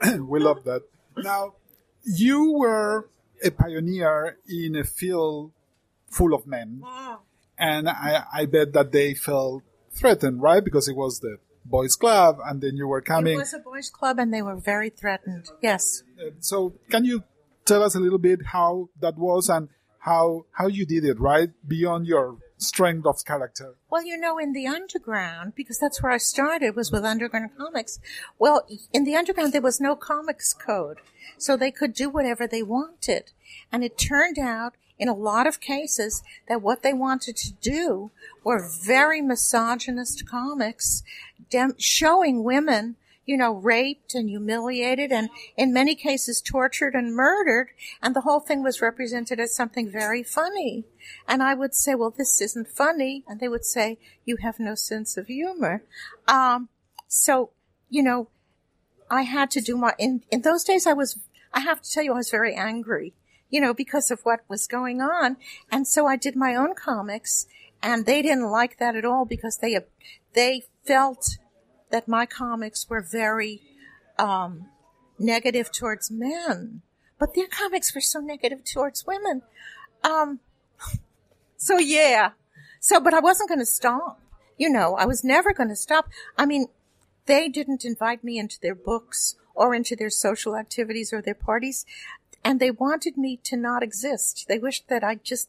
we 0.18 0.40
love 0.40 0.64
that. 0.64 0.82
Now, 1.16 1.54
you 2.04 2.52
were 2.52 3.08
a 3.44 3.50
pioneer 3.50 4.38
in 4.48 4.76
a 4.76 4.84
field 4.84 5.52
full 6.08 6.34
of 6.34 6.46
men. 6.46 6.82
And 7.58 7.88
I, 7.88 8.24
I 8.32 8.46
bet 8.46 8.72
that 8.72 8.92
they 8.92 9.14
felt 9.14 9.62
threatened, 9.92 10.42
right? 10.42 10.64
Because 10.64 10.88
it 10.88 10.96
was 10.96 11.20
the 11.20 11.38
boys 11.64 11.96
club 11.96 12.38
and 12.44 12.60
then 12.60 12.76
you 12.76 12.86
were 12.86 13.00
coming. 13.00 13.34
It 13.34 13.38
was 13.38 13.54
a 13.54 13.58
boys 13.58 13.90
club 13.90 14.18
and 14.18 14.32
they 14.32 14.42
were 14.42 14.56
very 14.56 14.90
threatened. 14.90 15.46
Yes. 15.62 16.02
Uh, 16.18 16.30
so 16.40 16.74
can 16.90 17.04
you 17.04 17.24
tell 17.64 17.82
us 17.82 17.94
a 17.94 18.00
little 18.00 18.18
bit 18.18 18.40
how 18.46 18.88
that 19.00 19.16
was 19.16 19.48
and 19.48 19.68
how, 20.00 20.46
how 20.52 20.66
you 20.66 20.84
did 20.84 21.04
it, 21.04 21.20
right? 21.20 21.50
Beyond 21.66 22.06
your 22.06 22.38
strength 22.58 23.06
of 23.06 23.16
character. 23.24 23.74
Well, 23.90 24.04
you 24.04 24.16
know, 24.16 24.38
in 24.38 24.52
the 24.52 24.66
underground, 24.66 25.54
because 25.54 25.78
that's 25.78 26.02
where 26.02 26.12
I 26.12 26.18
started, 26.18 26.76
was 26.76 26.90
with 26.90 27.04
underground 27.04 27.50
comics. 27.56 27.98
Well, 28.38 28.66
in 28.92 29.04
the 29.04 29.16
underground, 29.16 29.52
there 29.52 29.60
was 29.60 29.80
no 29.80 29.96
comics 29.96 30.54
code. 30.54 30.98
So 31.38 31.56
they 31.56 31.70
could 31.70 31.92
do 31.92 32.08
whatever 32.08 32.46
they 32.46 32.62
wanted. 32.62 33.32
And 33.70 33.82
it 33.84 33.98
turned 33.98 34.38
out 34.38 34.74
in 34.98 35.08
a 35.08 35.14
lot 35.14 35.46
of 35.46 35.60
cases 35.60 36.22
that 36.48 36.62
what 36.62 36.82
they 36.82 36.92
wanted 36.92 37.36
to 37.36 37.52
do 37.54 38.10
were 38.44 38.68
very 38.68 39.20
misogynist 39.20 40.26
comics 40.28 41.02
dem- 41.50 41.74
showing 41.78 42.44
women 42.44 42.96
you 43.24 43.36
know, 43.36 43.54
raped 43.54 44.14
and 44.14 44.28
humiliated 44.28 45.12
and 45.12 45.30
in 45.56 45.72
many 45.72 45.94
cases 45.94 46.40
tortured 46.40 46.94
and 46.94 47.14
murdered. 47.14 47.68
And 48.02 48.16
the 48.16 48.22
whole 48.22 48.40
thing 48.40 48.62
was 48.62 48.82
represented 48.82 49.38
as 49.38 49.54
something 49.54 49.90
very 49.90 50.22
funny. 50.22 50.84
And 51.28 51.42
I 51.42 51.54
would 51.54 51.74
say, 51.74 51.94
well, 51.94 52.10
this 52.10 52.40
isn't 52.40 52.68
funny. 52.68 53.22
And 53.28 53.38
they 53.38 53.48
would 53.48 53.64
say, 53.64 53.98
you 54.24 54.38
have 54.38 54.58
no 54.58 54.74
sense 54.74 55.16
of 55.16 55.28
humor. 55.28 55.84
Um, 56.26 56.68
so, 57.06 57.50
you 57.88 58.02
know, 58.02 58.28
I 59.10 59.22
had 59.22 59.50
to 59.52 59.60
do 59.60 59.76
my, 59.76 59.92
in, 59.98 60.22
in 60.30 60.42
those 60.42 60.64
days 60.64 60.86
I 60.86 60.92
was, 60.92 61.18
I 61.52 61.60
have 61.60 61.80
to 61.82 61.90
tell 61.90 62.02
you, 62.02 62.12
I 62.12 62.16
was 62.16 62.30
very 62.30 62.54
angry, 62.54 63.12
you 63.52 63.60
know, 63.60 63.74
because 63.74 64.10
of 64.10 64.20
what 64.22 64.40
was 64.48 64.66
going 64.66 65.00
on. 65.00 65.36
And 65.70 65.86
so 65.86 66.06
I 66.06 66.16
did 66.16 66.34
my 66.34 66.56
own 66.56 66.74
comics 66.74 67.46
and 67.82 68.06
they 68.06 68.22
didn't 68.22 68.50
like 68.50 68.78
that 68.78 68.96
at 68.96 69.04
all 69.04 69.26
because 69.26 69.58
they, 69.58 69.78
they 70.32 70.62
felt 70.84 71.36
that 71.90 72.08
my 72.08 72.24
comics 72.24 72.88
were 72.88 73.02
very 73.02 73.60
um, 74.18 74.66
negative 75.18 75.70
towards 75.70 76.10
men, 76.10 76.80
but 77.18 77.34
their 77.34 77.46
comics 77.46 77.94
were 77.94 78.00
so 78.00 78.20
negative 78.20 78.64
towards 78.64 79.06
women. 79.06 79.42
Um, 80.02 80.40
so 81.56 81.78
yeah, 81.78 82.30
so 82.80 83.00
but 83.00 83.14
I 83.14 83.20
wasn't 83.20 83.50
going 83.50 83.60
to 83.60 83.66
stop. 83.66 84.18
You 84.56 84.70
know, 84.70 84.94
I 84.96 85.04
was 85.04 85.22
never 85.22 85.52
going 85.52 85.68
to 85.68 85.76
stop. 85.76 86.08
I 86.38 86.46
mean, 86.46 86.66
they 87.26 87.48
didn't 87.48 87.84
invite 87.84 88.24
me 88.24 88.38
into 88.38 88.58
their 88.60 88.74
books 88.74 89.36
or 89.54 89.74
into 89.74 89.94
their 89.94 90.10
social 90.10 90.56
activities 90.56 91.12
or 91.12 91.20
their 91.20 91.34
parties, 91.34 91.84
and 92.44 92.60
they 92.60 92.70
wanted 92.70 93.16
me 93.16 93.38
to 93.44 93.56
not 93.56 93.82
exist. 93.82 94.46
They 94.48 94.58
wished 94.58 94.88
that 94.88 95.04
I 95.04 95.16
just 95.16 95.48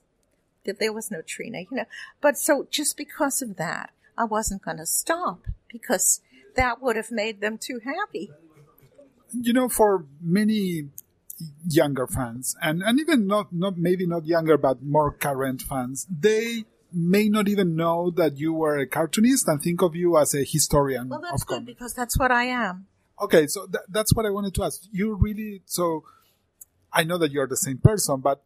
that 0.66 0.80
there 0.80 0.94
was 0.94 1.12
no 1.12 1.22
Trina, 1.22 1.60
you 1.60 1.68
know. 1.72 1.86
But 2.22 2.38
so 2.38 2.68
just 2.72 2.98
because 2.98 3.42
of 3.42 3.58
that, 3.58 3.92
I 4.18 4.24
wasn't 4.26 4.62
going 4.62 4.78
to 4.78 4.86
stop 4.86 5.40
because 5.68 6.22
that 6.56 6.82
would 6.82 6.96
have 6.96 7.12
made 7.12 7.42
them 7.42 7.58
too 7.58 7.82
happy. 7.84 8.32
You 9.32 9.54
know, 9.54 9.68
for 9.68 10.06
many 10.22 10.90
younger 11.68 12.08
fans, 12.08 12.56
and, 12.62 12.84
and 12.84 13.00
even 13.00 13.28
not, 13.28 13.52
not 13.52 13.78
maybe 13.78 14.06
not 14.06 14.26
younger, 14.26 14.58
but 14.58 14.84
more 14.84 15.12
current 15.12 15.64
fans, 15.64 16.06
they 16.10 16.66
may 16.94 17.28
not 17.28 17.48
even 17.48 17.76
know 17.76 18.12
that 18.12 18.38
you 18.38 18.54
were 18.54 18.78
a 18.78 18.86
cartoonist 18.88 19.48
and 19.48 19.62
think 19.62 19.82
of 19.82 19.96
you 19.96 20.18
as 20.18 20.36
a 20.36 20.44
historian. 20.44 21.10
Well, 21.10 21.20
that's 21.22 21.42
of 21.42 21.48
good 21.48 21.56
comics. 21.56 21.74
because 21.74 21.94
that's 21.96 22.18
what 22.18 22.32
I 22.32 22.44
am. 22.46 22.86
Okay, 23.20 23.48
so 23.48 23.66
th- 23.66 23.84
that's 23.90 24.14
what 24.14 24.26
I 24.26 24.30
wanted 24.30 24.54
to 24.56 24.64
ask. 24.64 24.84
You 24.92 25.16
really, 25.16 25.62
so 25.66 26.04
I 26.94 27.04
know 27.04 27.18
that 27.18 27.32
you're 27.32 27.48
the 27.48 27.58
same 27.58 27.80
person, 27.80 28.20
but 28.20 28.44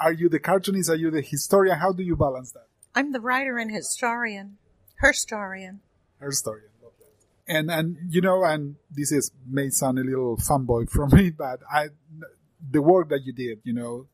are 0.00 0.12
you 0.12 0.28
the 0.28 0.40
cartoonist? 0.40 0.90
Are 0.90 0.96
you 0.96 1.10
the 1.10 1.22
historian? 1.22 1.78
How 1.78 1.92
do 1.92 2.02
you 2.02 2.16
balance 2.16 2.52
that? 2.52 2.66
I'm 2.94 3.12
the 3.12 3.20
writer 3.20 3.58
and 3.58 3.70
historian, 3.70 4.58
Her 4.96 5.12
historian. 5.12 5.80
Her 6.18 6.32
story. 6.32 6.62
And 7.48 7.70
and 7.70 7.96
you 8.08 8.20
know, 8.20 8.42
and 8.44 8.76
this 8.90 9.12
is 9.12 9.30
may 9.48 9.70
sound 9.70 9.98
a 9.98 10.02
little 10.02 10.36
fanboy 10.36 10.90
from 10.90 11.10
me, 11.10 11.30
but 11.30 11.60
I 11.72 11.88
the 12.70 12.82
work 12.82 13.08
that 13.10 13.20
you 13.24 13.32
did, 13.32 13.60
you 13.62 13.72
know, 13.72 14.06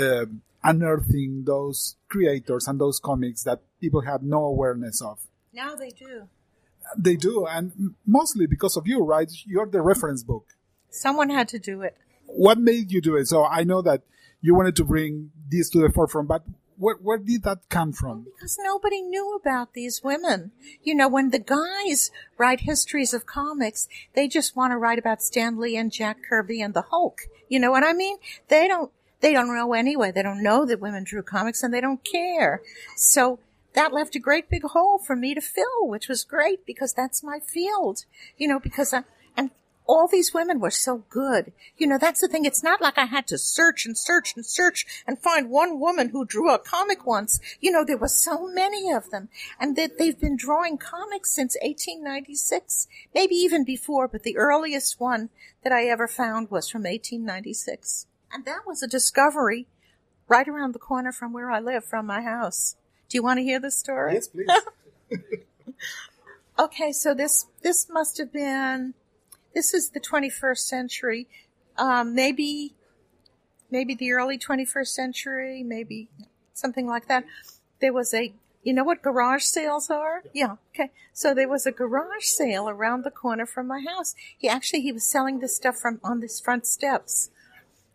um, 0.00 0.42
unearthing 0.62 1.44
those 1.44 1.96
creators 2.08 2.68
and 2.68 2.80
those 2.80 3.00
comics 3.00 3.42
that 3.42 3.60
people 3.80 4.02
had 4.02 4.22
no 4.22 4.44
awareness 4.44 5.02
of. 5.02 5.18
Now 5.52 5.74
they 5.74 5.90
do. 5.90 6.28
They 6.96 7.16
do, 7.16 7.46
and 7.46 7.94
mostly 8.06 8.46
because 8.46 8.76
of 8.76 8.86
you, 8.86 9.02
right? 9.04 9.30
You're 9.46 9.66
the 9.66 9.80
reference 9.80 10.22
book. 10.22 10.46
Someone 10.90 11.30
had 11.30 11.48
to 11.48 11.58
do 11.58 11.82
it. 11.82 11.96
What 12.32 12.58
made 12.58 12.92
you 12.92 13.00
do 13.00 13.16
it? 13.16 13.26
So 13.26 13.44
I 13.44 13.64
know 13.64 13.82
that 13.82 14.02
you 14.40 14.54
wanted 14.54 14.76
to 14.76 14.84
bring 14.84 15.30
this 15.48 15.68
to 15.70 15.80
the 15.80 15.90
forefront, 15.90 16.28
but 16.28 16.44
where, 16.80 16.96
where 16.96 17.18
did 17.18 17.42
that 17.42 17.68
come 17.68 17.92
from? 17.92 18.26
Because 18.34 18.58
nobody 18.62 19.02
knew 19.02 19.34
about 19.34 19.74
these 19.74 20.02
women. 20.02 20.52
You 20.82 20.94
know, 20.94 21.08
when 21.08 21.30
the 21.30 21.38
guys 21.38 22.10
write 22.38 22.60
histories 22.60 23.12
of 23.12 23.26
comics, 23.26 23.86
they 24.14 24.28
just 24.28 24.56
want 24.56 24.72
to 24.72 24.78
write 24.78 24.98
about 24.98 25.22
Stan 25.22 25.58
Lee 25.58 25.76
and 25.76 25.92
Jack 25.92 26.18
Kirby 26.26 26.62
and 26.62 26.72
the 26.72 26.86
Hulk. 26.90 27.20
You 27.48 27.60
know 27.60 27.70
what 27.70 27.84
I 27.84 27.92
mean? 27.92 28.16
They 28.48 28.66
don't, 28.66 28.90
they 29.20 29.34
don't 29.34 29.54
know 29.54 29.74
anyway. 29.74 30.10
They 30.10 30.22
don't 30.22 30.42
know 30.42 30.64
that 30.64 30.80
women 30.80 31.04
drew 31.04 31.22
comics 31.22 31.62
and 31.62 31.74
they 31.74 31.82
don't 31.82 32.02
care. 32.02 32.62
So 32.96 33.40
that 33.74 33.92
left 33.92 34.16
a 34.16 34.18
great 34.18 34.48
big 34.48 34.62
hole 34.62 34.98
for 34.98 35.14
me 35.14 35.34
to 35.34 35.40
fill, 35.42 35.86
which 35.86 36.08
was 36.08 36.24
great 36.24 36.64
because 36.64 36.94
that's 36.94 37.22
my 37.22 37.40
field. 37.40 38.06
You 38.38 38.48
know, 38.48 38.58
because 38.58 38.94
I, 38.94 39.02
all 39.90 40.06
these 40.06 40.32
women 40.32 40.60
were 40.60 40.70
so 40.70 41.02
good. 41.10 41.52
You 41.76 41.88
know, 41.88 41.98
that's 41.98 42.20
the 42.20 42.28
thing. 42.28 42.44
It's 42.44 42.62
not 42.62 42.80
like 42.80 42.96
I 42.96 43.06
had 43.06 43.26
to 43.26 43.36
search 43.36 43.84
and 43.84 43.98
search 43.98 44.36
and 44.36 44.46
search 44.46 44.86
and 45.04 45.18
find 45.18 45.50
one 45.50 45.80
woman 45.80 46.10
who 46.10 46.24
drew 46.24 46.48
a 46.48 46.60
comic 46.60 47.04
once. 47.04 47.40
You 47.58 47.72
know, 47.72 47.84
there 47.84 47.96
were 47.96 48.06
so 48.06 48.46
many 48.46 48.92
of 48.92 49.10
them 49.10 49.30
and 49.58 49.74
that 49.74 49.98
they've 49.98 50.18
been 50.18 50.36
drawing 50.36 50.78
comics 50.78 51.32
since 51.32 51.56
1896, 51.60 52.86
maybe 53.12 53.34
even 53.34 53.64
before, 53.64 54.06
but 54.06 54.22
the 54.22 54.36
earliest 54.36 55.00
one 55.00 55.28
that 55.64 55.72
I 55.72 55.86
ever 55.86 56.06
found 56.06 56.52
was 56.52 56.70
from 56.70 56.82
1896. 56.82 58.06
And 58.32 58.44
that 58.44 58.60
was 58.64 58.84
a 58.84 58.86
discovery 58.86 59.66
right 60.28 60.46
around 60.46 60.72
the 60.72 60.78
corner 60.78 61.10
from 61.10 61.32
where 61.32 61.50
I 61.50 61.58
live, 61.58 61.84
from 61.84 62.06
my 62.06 62.22
house. 62.22 62.76
Do 63.08 63.18
you 63.18 63.24
want 63.24 63.38
to 63.38 63.44
hear 63.44 63.58
the 63.58 63.72
story? 63.72 64.14
Yes, 64.14 64.28
please. 64.28 64.48
Okay, 66.60 66.92
so 66.92 67.14
this 67.14 67.46
this 67.62 67.88
must 67.88 68.18
have 68.18 68.34
been 68.34 68.92
this 69.54 69.74
is 69.74 69.90
the 69.90 70.00
21st 70.00 70.58
century, 70.58 71.28
um, 71.76 72.14
maybe 72.14 72.74
maybe 73.70 73.94
the 73.94 74.12
early 74.12 74.36
21st 74.38 74.88
century, 74.88 75.62
maybe 75.62 76.08
something 76.54 76.86
like 76.86 77.06
that. 77.08 77.24
There 77.80 77.92
was 77.92 78.12
a 78.12 78.32
you 78.62 78.74
know 78.74 78.84
what 78.84 79.02
garage 79.02 79.44
sales 79.44 79.88
are? 79.88 80.22
Yeah. 80.34 80.56
Okay. 80.74 80.90
So 81.12 81.32
there 81.32 81.48
was 81.48 81.66
a 81.66 81.72
garage 81.72 82.24
sale 82.24 82.68
around 82.68 83.04
the 83.04 83.10
corner 83.10 83.46
from 83.46 83.66
my 83.66 83.80
house. 83.80 84.14
He 84.36 84.48
actually 84.48 84.82
he 84.82 84.92
was 84.92 85.10
selling 85.10 85.38
this 85.38 85.56
stuff 85.56 85.76
from 85.76 86.00
on 86.04 86.20
this 86.20 86.40
front 86.40 86.66
steps. 86.66 87.30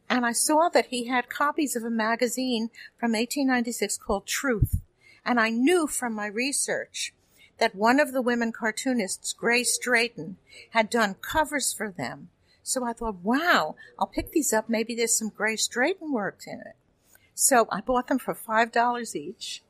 And 0.09 0.25
I 0.25 0.33
saw 0.33 0.69
that 0.69 0.87
he 0.87 1.07
had 1.07 1.29
copies 1.29 1.75
of 1.75 1.83
a 1.83 1.89
magazine 1.89 2.69
from 2.99 3.13
1896 3.13 3.97
called 3.97 4.27
Truth. 4.27 4.81
And 5.25 5.39
I 5.39 5.49
knew 5.49 5.87
from 5.87 6.13
my 6.13 6.27
research 6.27 7.13
that 7.57 7.75
one 7.75 7.99
of 7.99 8.11
the 8.11 8.21
women 8.21 8.51
cartoonists, 8.51 9.33
Grace 9.33 9.77
Drayton, 9.77 10.37
had 10.71 10.89
done 10.89 11.15
covers 11.15 11.73
for 11.73 11.91
them. 11.91 12.29
So 12.63 12.83
I 12.83 12.93
thought, 12.93 13.17
wow, 13.23 13.75
I'll 13.99 14.07
pick 14.07 14.31
these 14.31 14.51
up. 14.51 14.69
Maybe 14.69 14.95
there's 14.95 15.17
some 15.17 15.29
Grace 15.29 15.67
Drayton 15.67 16.11
work 16.11 16.41
in 16.47 16.61
it. 16.61 16.75
So 17.33 17.67
I 17.71 17.81
bought 17.81 18.07
them 18.07 18.19
for 18.19 18.33
$5 18.33 19.15
each 19.15 19.61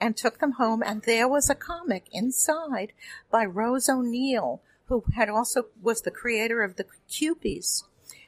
and 0.00 0.16
took 0.16 0.38
them 0.38 0.52
home. 0.52 0.82
And 0.84 1.02
there 1.02 1.28
was 1.28 1.48
a 1.48 1.54
comic 1.54 2.06
inside 2.12 2.92
by 3.30 3.44
Rose 3.44 3.88
O'Neill, 3.88 4.60
who 4.86 5.04
had 5.14 5.28
also 5.28 5.66
was 5.82 6.02
the 6.02 6.10
creator 6.10 6.62
of 6.62 6.76
the 6.76 6.84
Kewpies. 7.08 7.84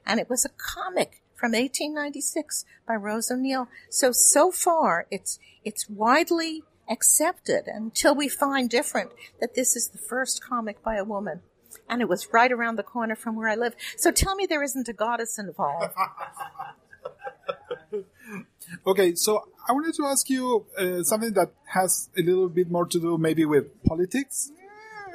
And 0.07 0.19
it 0.19 0.31
was 0.31 0.45
a 0.45 0.51
comic 0.57 1.21
from 1.35 1.53
1896 1.53 2.65
by 2.87 2.95
Rose 2.95 3.31
O'Neill. 3.31 3.69
So, 3.91 4.11
so 4.13 4.51
far, 4.51 5.07
it's, 5.11 5.39
it's 5.65 5.89
widely 5.89 6.65
accepted 6.89 7.67
until 7.67 8.15
we 8.15 8.29
find 8.29 8.71
different 8.71 9.11
that 9.41 9.55
this 9.55 9.77
is 9.77 9.89
the 9.89 9.99
first 9.99 10.43
comic 10.43 10.83
by 10.83 10.97
a 10.97 11.05
woman. 11.05 11.41
And 11.89 12.01
it 12.01 12.09
was 12.09 12.29
right 12.33 12.51
around 12.51 12.77
the 12.77 12.83
corner 12.83 13.15
from 13.15 13.37
where 13.37 13.49
I 13.49 13.55
live. 13.55 13.75
So 13.97 14.11
tell 14.11 14.35
me 14.35 14.47
there 14.47 14.63
isn't 14.63 14.89
a 14.89 14.93
goddess 14.93 15.39
involved. 15.39 15.95
Okay, 18.87 19.15
so 19.15 19.49
I 19.67 19.73
wanted 19.73 19.95
to 19.95 20.05
ask 20.07 20.29
you 20.29 20.67
uh, 20.79 21.03
something 21.03 21.33
that 21.33 21.53
has 21.75 22.11
a 22.17 22.23
little 22.23 22.49
bit 22.49 22.71
more 22.71 22.87
to 22.87 23.01
do 23.01 23.19
maybe 23.19 23.45
with 23.45 23.83
politics. 23.85 24.51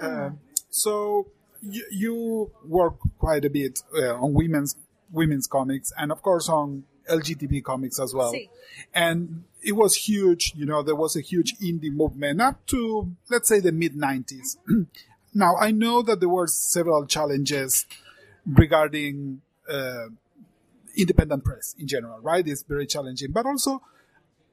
Uh, 0.02 0.32
so 0.70 1.28
you, 1.62 1.86
you 1.92 2.52
work 2.66 2.96
quite 3.20 3.46
a 3.46 3.50
bit 3.50 3.80
uh, 3.96 4.16
on 4.16 4.34
women's 4.34 4.76
women's 5.12 5.46
comics 5.46 5.94
and 5.98 6.12
of 6.12 6.22
course 6.24 6.50
on 6.50 6.84
LGBT 7.10 7.64
comics 7.64 8.00
as 8.00 8.14
well. 8.14 8.32
See. 8.32 8.50
And 8.94 9.44
it 9.64 9.74
was 9.74 9.96
huge, 9.96 10.54
you 10.56 10.66
know, 10.66 10.84
there 10.84 10.96
was 10.96 11.16
a 11.16 11.22
huge 11.22 11.58
indie 11.60 11.92
movement 11.92 12.42
up 12.42 12.66
to 12.68 13.16
let's 13.30 13.48
say 13.48 13.60
the 13.60 13.72
mid 13.72 13.96
90s. 13.96 14.58
now, 15.34 15.56
I 15.60 15.72
know 15.72 16.02
that 16.02 16.20
there 16.20 16.30
were 16.30 16.48
several 16.48 17.06
challenges 17.06 17.86
regarding 18.46 19.42
uh, 19.70 20.08
independent 20.96 21.44
press 21.44 21.76
in 21.80 21.88
general, 21.88 22.20
right? 22.22 22.46
It's 22.48 22.64
very 22.64 22.86
challenging. 22.86 23.32
But 23.32 23.46
also, 23.46 23.82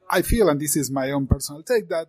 I 0.09 0.21
feel, 0.21 0.49
and 0.49 0.59
this 0.59 0.75
is 0.75 0.89
my 0.89 1.11
own 1.11 1.27
personal 1.27 1.63
take, 1.63 1.89
that 1.89 2.07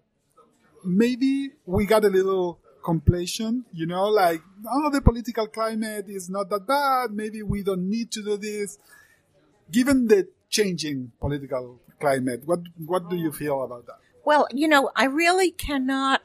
maybe 0.85 1.51
we 1.67 1.87
got 1.87 2.05
a 2.05 2.09
little 2.09 2.59
complacent, 2.85 3.65
you 3.73 3.87
know, 3.87 4.09
like, 4.09 4.43
oh, 4.69 4.91
the 4.91 5.01
political 5.01 5.47
climate 5.47 6.07
is 6.09 6.29
not 6.29 6.51
that 6.51 6.67
bad. 6.67 7.13
Maybe 7.13 7.43
we 7.43 7.63
don't 7.63 7.89
need 7.89 8.11
to 8.13 8.23
do 8.23 8.37
this. 8.37 8.79
Given 9.71 10.09
the 10.09 10.29
changing 10.53 11.11
political 11.19 11.81
climate, 11.99 12.43
what, 12.45 12.61
what 12.87 13.11
do 13.11 13.17
you 13.17 13.33
feel 13.33 13.65
about 13.65 13.87
that? 13.87 13.99
Well, 14.25 14.47
you 14.53 14.69
know, 14.69 14.91
I 14.95 15.07
really 15.07 15.51
cannot, 15.51 16.23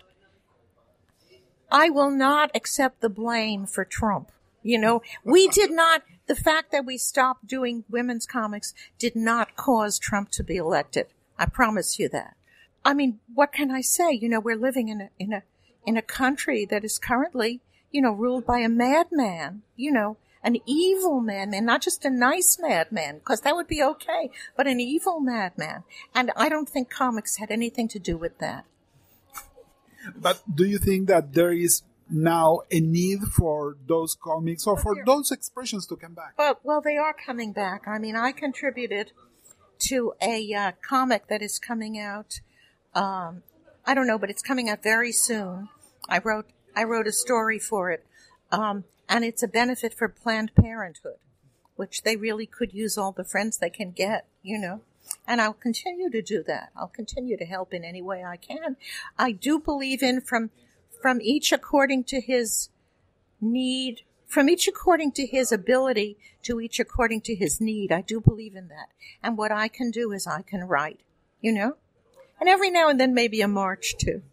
I 1.72 1.89
will 1.89 2.12
not 2.12 2.51
accept 2.53 3.01
the 3.01 3.10
blame 3.10 3.65
for 3.65 3.84
Trump. 3.84 4.31
You 4.62 4.77
know, 4.77 5.01
we 5.24 5.48
did 5.60 5.72
not, 5.72 6.03
the 6.27 6.36
fact 6.36 6.72
that 6.72 6.86
we 6.86 6.98
stopped 6.98 7.48
doing 7.48 7.86
women's 7.89 8.27
comics 8.27 8.75
did 9.00 9.15
not 9.15 9.55
cause 9.55 9.98
Trump 9.98 10.29
to 10.31 10.43
be 10.43 10.57
elected. 10.57 11.07
I 11.39 11.46
promise 11.46 11.98
you 11.98 12.10
that. 12.10 12.36
I 12.84 12.93
mean, 12.93 13.19
what 13.34 13.51
can 13.51 13.72
I 13.72 13.81
say? 13.81 14.12
You 14.12 14.29
know, 14.29 14.39
we're 14.39 14.55
living 14.55 14.89
in 14.89 15.01
a, 15.01 15.10
in 15.17 15.34
a, 15.34 15.43
in 15.86 15.98
a 15.98 16.01
country 16.01 16.65
that 16.65 16.84
is 16.84 17.00
currently, 17.00 17.62
you 17.91 18.01
know, 18.01 18.12
ruled 18.12 18.46
by 18.46 18.60
a 18.60 18.69
madman, 18.69 19.62
you 19.75 19.91
know, 19.91 20.17
an 20.48 20.56
evil 20.66 21.20
madman, 21.20 21.66
not 21.66 21.82
just 21.82 22.06
a 22.06 22.10
nice 22.10 22.58
madman, 22.58 23.18
because 23.18 23.42
that 23.42 23.54
would 23.54 23.68
be 23.68 23.84
okay, 23.84 24.32
but 24.56 24.66
an 24.66 24.80
evil 24.80 25.20
madman. 25.20 25.84
And 26.16 26.32
I 26.38 26.48
don't 26.48 26.70
think 26.70 26.89
comics 26.89 27.36
had 27.36 27.51
anything 27.51 27.89
to 27.89 28.00
do 28.00 28.16
with 28.16 28.39
that. 28.39 28.63
But 30.16 30.42
do 30.56 30.63
you 30.63 30.77
think 30.77 31.10
that 31.10 31.34
there 31.34 31.51
is 31.51 31.82
now 32.10 32.62
a 32.72 32.80
need 32.80 33.24
for 33.24 33.75
those 33.88 34.16
comics 34.16 34.66
or 34.66 34.77
for 34.77 34.96
those 35.06 35.32
expressions 35.32 35.86
to 35.88 35.98
come 35.98 36.13
back? 36.13 36.32
Well, 36.38 36.58
well, 36.63 36.80
they 36.80 36.96
are 36.96 37.13
coming 37.13 37.51
back. 37.51 37.86
I 37.86 38.00
mean, 38.00 38.16
I 38.16 38.32
contributed 38.32 39.12
to 39.90 40.14
a 40.22 40.53
uh, 40.53 40.72
comic 40.81 41.27
that 41.27 41.42
is 41.42 41.60
coming 41.60 42.00
out. 42.00 42.40
Um, 42.96 43.44
I 43.86 43.94
don't 43.94 44.07
know, 44.07 44.18
but 44.18 44.29
it's 44.29 44.42
coming 44.42 44.70
out 44.70 44.81
very 44.81 45.12
soon. 45.12 45.68
I 46.07 46.20
wrote 46.20 46.46
I 46.74 46.86
wrote 46.86 47.07
a 47.07 47.12
story 47.12 47.60
for 47.60 47.92
it, 47.92 48.05
um, 48.50 48.86
and 49.09 49.24
it's 49.24 49.43
a 49.43 49.48
benefit 49.48 49.93
for 49.93 50.07
Planned 50.07 50.53
Parenthood, 50.55 51.20
which 51.75 52.03
they 52.03 52.15
really 52.15 52.46
could 52.46 52.74
use 52.74 52.98
all 52.98 53.11
the 53.11 53.24
friends 53.24 53.57
they 53.57 53.70
can 53.70 53.91
get, 53.91 54.27
you 54.41 54.57
know. 54.57 54.81
And 55.27 55.39
I'll 55.39 55.53
continue 55.53 56.09
to 56.09 56.22
do 56.22 56.43
that. 56.48 56.72
I'll 56.75 56.87
continue 56.87 57.37
to 57.37 57.46
help 57.46 57.74
in 57.74 57.83
any 57.83 58.01
way 58.01 58.24
I 58.24 58.35
can. 58.35 58.75
I 59.17 59.31
do 59.31 59.59
believe 59.59 60.03
in 60.03 60.22
from 60.22 60.50
from 61.01 61.22
each 61.22 61.51
according 61.51 62.03
to 62.05 62.20
his 62.20 62.70
need, 63.39 64.01
from 64.25 64.50
each 64.50 64.67
according 64.67 65.11
to 65.13 65.25
his 65.25 65.51
ability, 65.51 66.17
to 66.43 66.59
each 66.59 66.79
according 66.79 67.22
to 67.22 67.35
his 67.35 67.61
need. 67.61 67.91
I 67.91 68.01
do 68.01 68.20
believe 68.20 68.55
in 68.55 68.67
that. 68.70 68.89
And 69.22 69.37
what 69.37 69.51
I 69.51 69.67
can 69.67 69.91
do 69.91 70.11
is 70.11 70.25
I 70.25 70.41
can 70.41 70.63
write, 70.63 71.01
you 71.39 71.51
know? 71.51 71.77
And 72.39 72.50
every 72.50 72.72
now 72.72 72.89
and 72.89 73.00
then 73.00 73.13
maybe 73.13 73.41
a 73.41 73.48
march 73.48 73.96
too. 73.98 74.24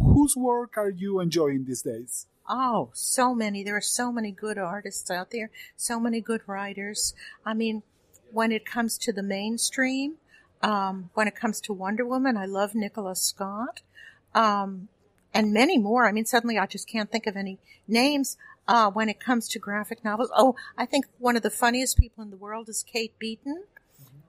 Whose 0.00 0.36
work 0.36 0.76
are 0.76 0.90
you 0.90 1.20
enjoying 1.20 1.64
these 1.64 1.82
days? 1.82 2.26
Oh, 2.54 2.90
so 2.92 3.34
many. 3.34 3.64
There 3.64 3.76
are 3.78 3.80
so 3.80 4.12
many 4.12 4.30
good 4.30 4.58
artists 4.58 5.10
out 5.10 5.30
there, 5.30 5.50
so 5.74 5.98
many 5.98 6.20
good 6.20 6.42
writers. 6.46 7.14
I 7.46 7.54
mean, 7.54 7.82
when 8.30 8.52
it 8.52 8.66
comes 8.66 8.98
to 8.98 9.12
the 9.12 9.22
mainstream, 9.22 10.16
um, 10.60 11.08
when 11.14 11.26
it 11.26 11.34
comes 11.34 11.62
to 11.62 11.72
Wonder 11.72 12.04
Woman, 12.04 12.36
I 12.36 12.44
love 12.44 12.74
Nicola 12.74 13.16
Scott. 13.16 13.80
Um, 14.34 14.88
and 15.32 15.54
many 15.54 15.78
more. 15.78 16.06
I 16.06 16.12
mean, 16.12 16.26
suddenly 16.26 16.58
I 16.58 16.66
just 16.66 16.86
can't 16.86 17.10
think 17.10 17.26
of 17.26 17.38
any 17.38 17.58
names. 17.88 18.36
Uh, 18.68 18.90
when 18.90 19.08
it 19.08 19.18
comes 19.18 19.48
to 19.48 19.58
graphic 19.58 20.04
novels, 20.04 20.30
oh, 20.36 20.54
I 20.76 20.84
think 20.84 21.06
one 21.18 21.36
of 21.36 21.42
the 21.42 21.50
funniest 21.50 21.96
people 21.96 22.22
in 22.22 22.28
the 22.28 22.36
world 22.36 22.68
is 22.68 22.82
Kate 22.82 23.18
Beaton. 23.18 23.64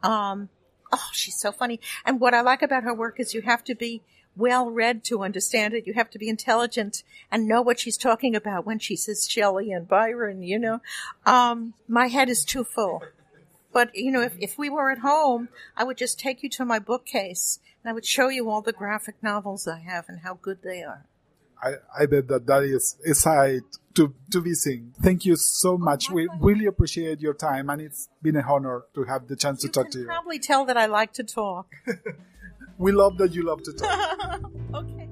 Um, 0.02 0.48
oh, 0.94 1.10
she's 1.12 1.36
so 1.36 1.52
funny. 1.52 1.82
And 2.06 2.22
what 2.22 2.34
I 2.34 2.40
like 2.40 2.62
about 2.62 2.84
her 2.84 2.94
work 2.94 3.20
is 3.20 3.34
you 3.34 3.42
have 3.42 3.66
to 3.66 3.76
be 3.76 4.02
well 4.36 4.70
read 4.70 5.04
to 5.06 5.24
understand 5.24 5.74
it. 5.74 5.88
You 5.88 5.94
have 5.94 6.10
to 6.12 6.20
be 6.20 6.30
intelligent 6.30 7.04
and 7.32 7.48
know 7.48 7.62
what 7.62 7.80
she's 7.80 7.98
talking 7.98 8.36
about 8.36 8.66
when 8.66 8.80
she 8.80 8.96
says 8.96 9.28
Shelley 9.28 9.72
and 9.72 9.88
Byron, 9.88 10.42
you 10.44 10.60
know. 10.60 10.82
Um, 11.26 11.74
my 11.88 12.08
head 12.08 12.30
is 12.30 12.44
too 12.44 12.64
full. 12.64 13.04
But, 13.72 13.90
you 13.96 14.12
know, 14.12 14.22
if, 14.22 14.34
if 14.40 14.58
we 14.58 14.70
were 14.70 14.92
at 14.92 15.00
home, 15.00 15.50
I 15.76 15.84
would 15.84 15.98
just 15.98 16.20
take 16.20 16.44
you 16.44 16.50
to 16.52 16.66
my 16.66 16.80
bookcase 16.80 17.60
and 17.84 17.90
I 17.90 17.94
would 17.94 18.06
show 18.06 18.30
you 18.30 18.50
all 18.50 18.62
the 18.62 18.72
graphic 18.72 19.16
novels 19.22 19.68
I 19.68 19.80
have 19.80 20.06
and 20.08 20.20
how 20.20 20.36
good 20.36 20.60
they 20.64 20.84
are. 20.84 21.06
I, 21.62 21.74
I 21.98 22.06
bet 22.06 22.28
that 22.28 22.46
that 22.46 22.64
is 22.64 22.98
a 23.06 23.16
sight 23.16 23.62
to, 23.96 24.14
to 24.32 24.42
be 24.42 24.54
seen. 24.54 24.94
Thank 25.02 25.26
you 25.26 25.36
so 25.38 25.78
much. 25.78 26.12
we 26.12 26.28
really 26.40 26.66
appreciate 26.66 27.22
your 27.22 27.34
time 27.34 27.70
and 27.70 27.82
it's 27.82 28.10
been 28.22 28.36
an 28.36 28.44
honor 28.48 28.84
to 28.94 29.04
have 29.06 29.28
the 29.28 29.36
chance 29.36 29.62
to 29.62 29.70
talk 29.70 29.90
to 29.92 30.00
you. 30.00 30.06
probably 30.06 30.40
tell 30.40 30.66
that 30.66 30.78
I 30.78 30.86
like 30.86 31.14
to 31.14 31.24
talk. 31.24 31.72
We 32.78 32.92
love 32.92 33.18
that 33.18 33.30
you 33.32 33.44
love 33.44 33.62
to 33.64 33.74
talk. 33.74 34.42
okay. 34.74 35.04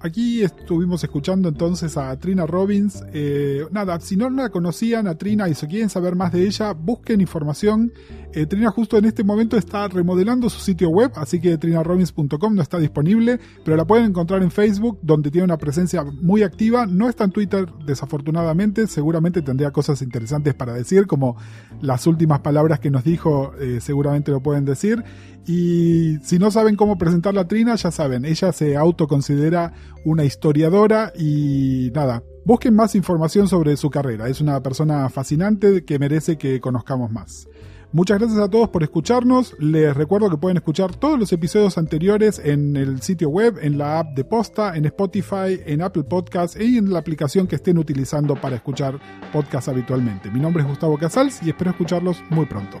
Aquí 0.00 0.42
estuvimos 0.42 1.02
escuchando 1.02 1.48
entonces 1.48 1.96
a 1.96 2.16
Trina 2.18 2.46
Robbins. 2.46 3.02
Eh, 3.14 3.64
nada, 3.72 3.98
si 3.98 4.16
no 4.16 4.28
la 4.28 4.50
conocían 4.50 5.06
a 5.06 5.16
Trina 5.16 5.48
y 5.48 5.54
se 5.54 5.66
quieren 5.66 5.88
saber 5.88 6.14
más 6.14 6.32
de 6.32 6.44
ella, 6.44 6.74
busquen 6.74 7.22
información. 7.22 7.92
Eh, 8.32 8.44
Trina 8.44 8.70
justo 8.70 8.98
en 8.98 9.06
este 9.06 9.24
momento 9.24 9.56
está 9.56 9.88
remodelando 9.88 10.50
su 10.50 10.60
sitio 10.60 10.90
web, 10.90 11.12
así 11.16 11.40
que 11.40 11.56
trinarobbins.com 11.56 12.54
no 12.54 12.60
está 12.60 12.78
disponible, 12.78 13.40
pero 13.64 13.76
la 13.76 13.86
pueden 13.86 14.06
encontrar 14.06 14.42
en 14.42 14.50
Facebook, 14.50 14.98
donde 15.00 15.30
tiene 15.30 15.46
una 15.46 15.56
presencia 15.56 16.04
muy 16.04 16.42
activa. 16.42 16.84
No 16.84 17.08
está 17.08 17.24
en 17.24 17.30
Twitter, 17.30 17.66
desafortunadamente. 17.86 18.86
Seguramente 18.88 19.40
tendría 19.40 19.70
cosas 19.70 20.02
interesantes 20.02 20.52
para 20.52 20.74
decir, 20.74 21.06
como 21.06 21.36
las 21.80 22.06
últimas 22.06 22.40
palabras 22.40 22.80
que 22.80 22.90
nos 22.90 23.02
dijo, 23.02 23.54
eh, 23.58 23.78
seguramente 23.80 24.30
lo 24.30 24.40
pueden 24.40 24.66
decir. 24.66 25.02
Y 25.46 26.18
si 26.24 26.40
no 26.40 26.50
saben 26.50 26.74
cómo 26.74 26.98
presentar 26.98 27.38
a 27.38 27.46
Trina, 27.46 27.76
ya 27.76 27.92
saben, 27.92 28.24
ella 28.24 28.52
se 28.52 28.76
autoconsidera 28.76 29.72
una 30.04 30.24
historiadora 30.24 31.12
y 31.16 31.92
nada, 31.94 32.24
busquen 32.44 32.74
más 32.74 32.96
información 32.96 33.46
sobre 33.46 33.76
su 33.76 33.88
carrera. 33.88 34.28
Es 34.28 34.40
una 34.40 34.60
persona 34.60 35.08
fascinante 35.08 35.84
que 35.84 36.00
merece 36.00 36.36
que 36.36 36.60
conozcamos 36.60 37.12
más. 37.12 37.46
Muchas 37.92 38.18
gracias 38.18 38.40
a 38.40 38.50
todos 38.50 38.68
por 38.68 38.82
escucharnos. 38.82 39.54
Les 39.60 39.96
recuerdo 39.96 40.28
que 40.28 40.36
pueden 40.36 40.56
escuchar 40.56 40.94
todos 40.96 41.18
los 41.18 41.32
episodios 41.32 41.78
anteriores 41.78 42.40
en 42.44 42.76
el 42.76 43.00
sitio 43.00 43.28
web, 43.28 43.58
en 43.62 43.78
la 43.78 44.00
app 44.00 44.14
de 44.14 44.24
Posta, 44.24 44.76
en 44.76 44.84
Spotify, 44.86 45.60
en 45.64 45.80
Apple 45.80 46.02
Podcasts 46.02 46.60
y 46.60 46.76
en 46.78 46.92
la 46.92 46.98
aplicación 46.98 47.46
que 47.46 47.56
estén 47.56 47.78
utilizando 47.78 48.34
para 48.34 48.56
escuchar 48.56 48.98
podcasts 49.32 49.68
habitualmente. 49.68 50.30
Mi 50.30 50.40
nombre 50.40 50.64
es 50.64 50.68
Gustavo 50.68 50.98
Casals 50.98 51.40
y 51.44 51.50
espero 51.50 51.70
escucharlos 51.70 52.22
muy 52.30 52.46
pronto. 52.46 52.80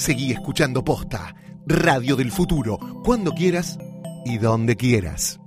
Seguí 0.00 0.32
escuchando 0.32 0.82
Posta, 0.82 1.34
Radio 1.66 2.16
del 2.16 2.32
Futuro, 2.32 2.78
cuando 3.04 3.32
quieras 3.32 3.78
y 4.24 4.38
donde 4.38 4.74
quieras. 4.74 5.39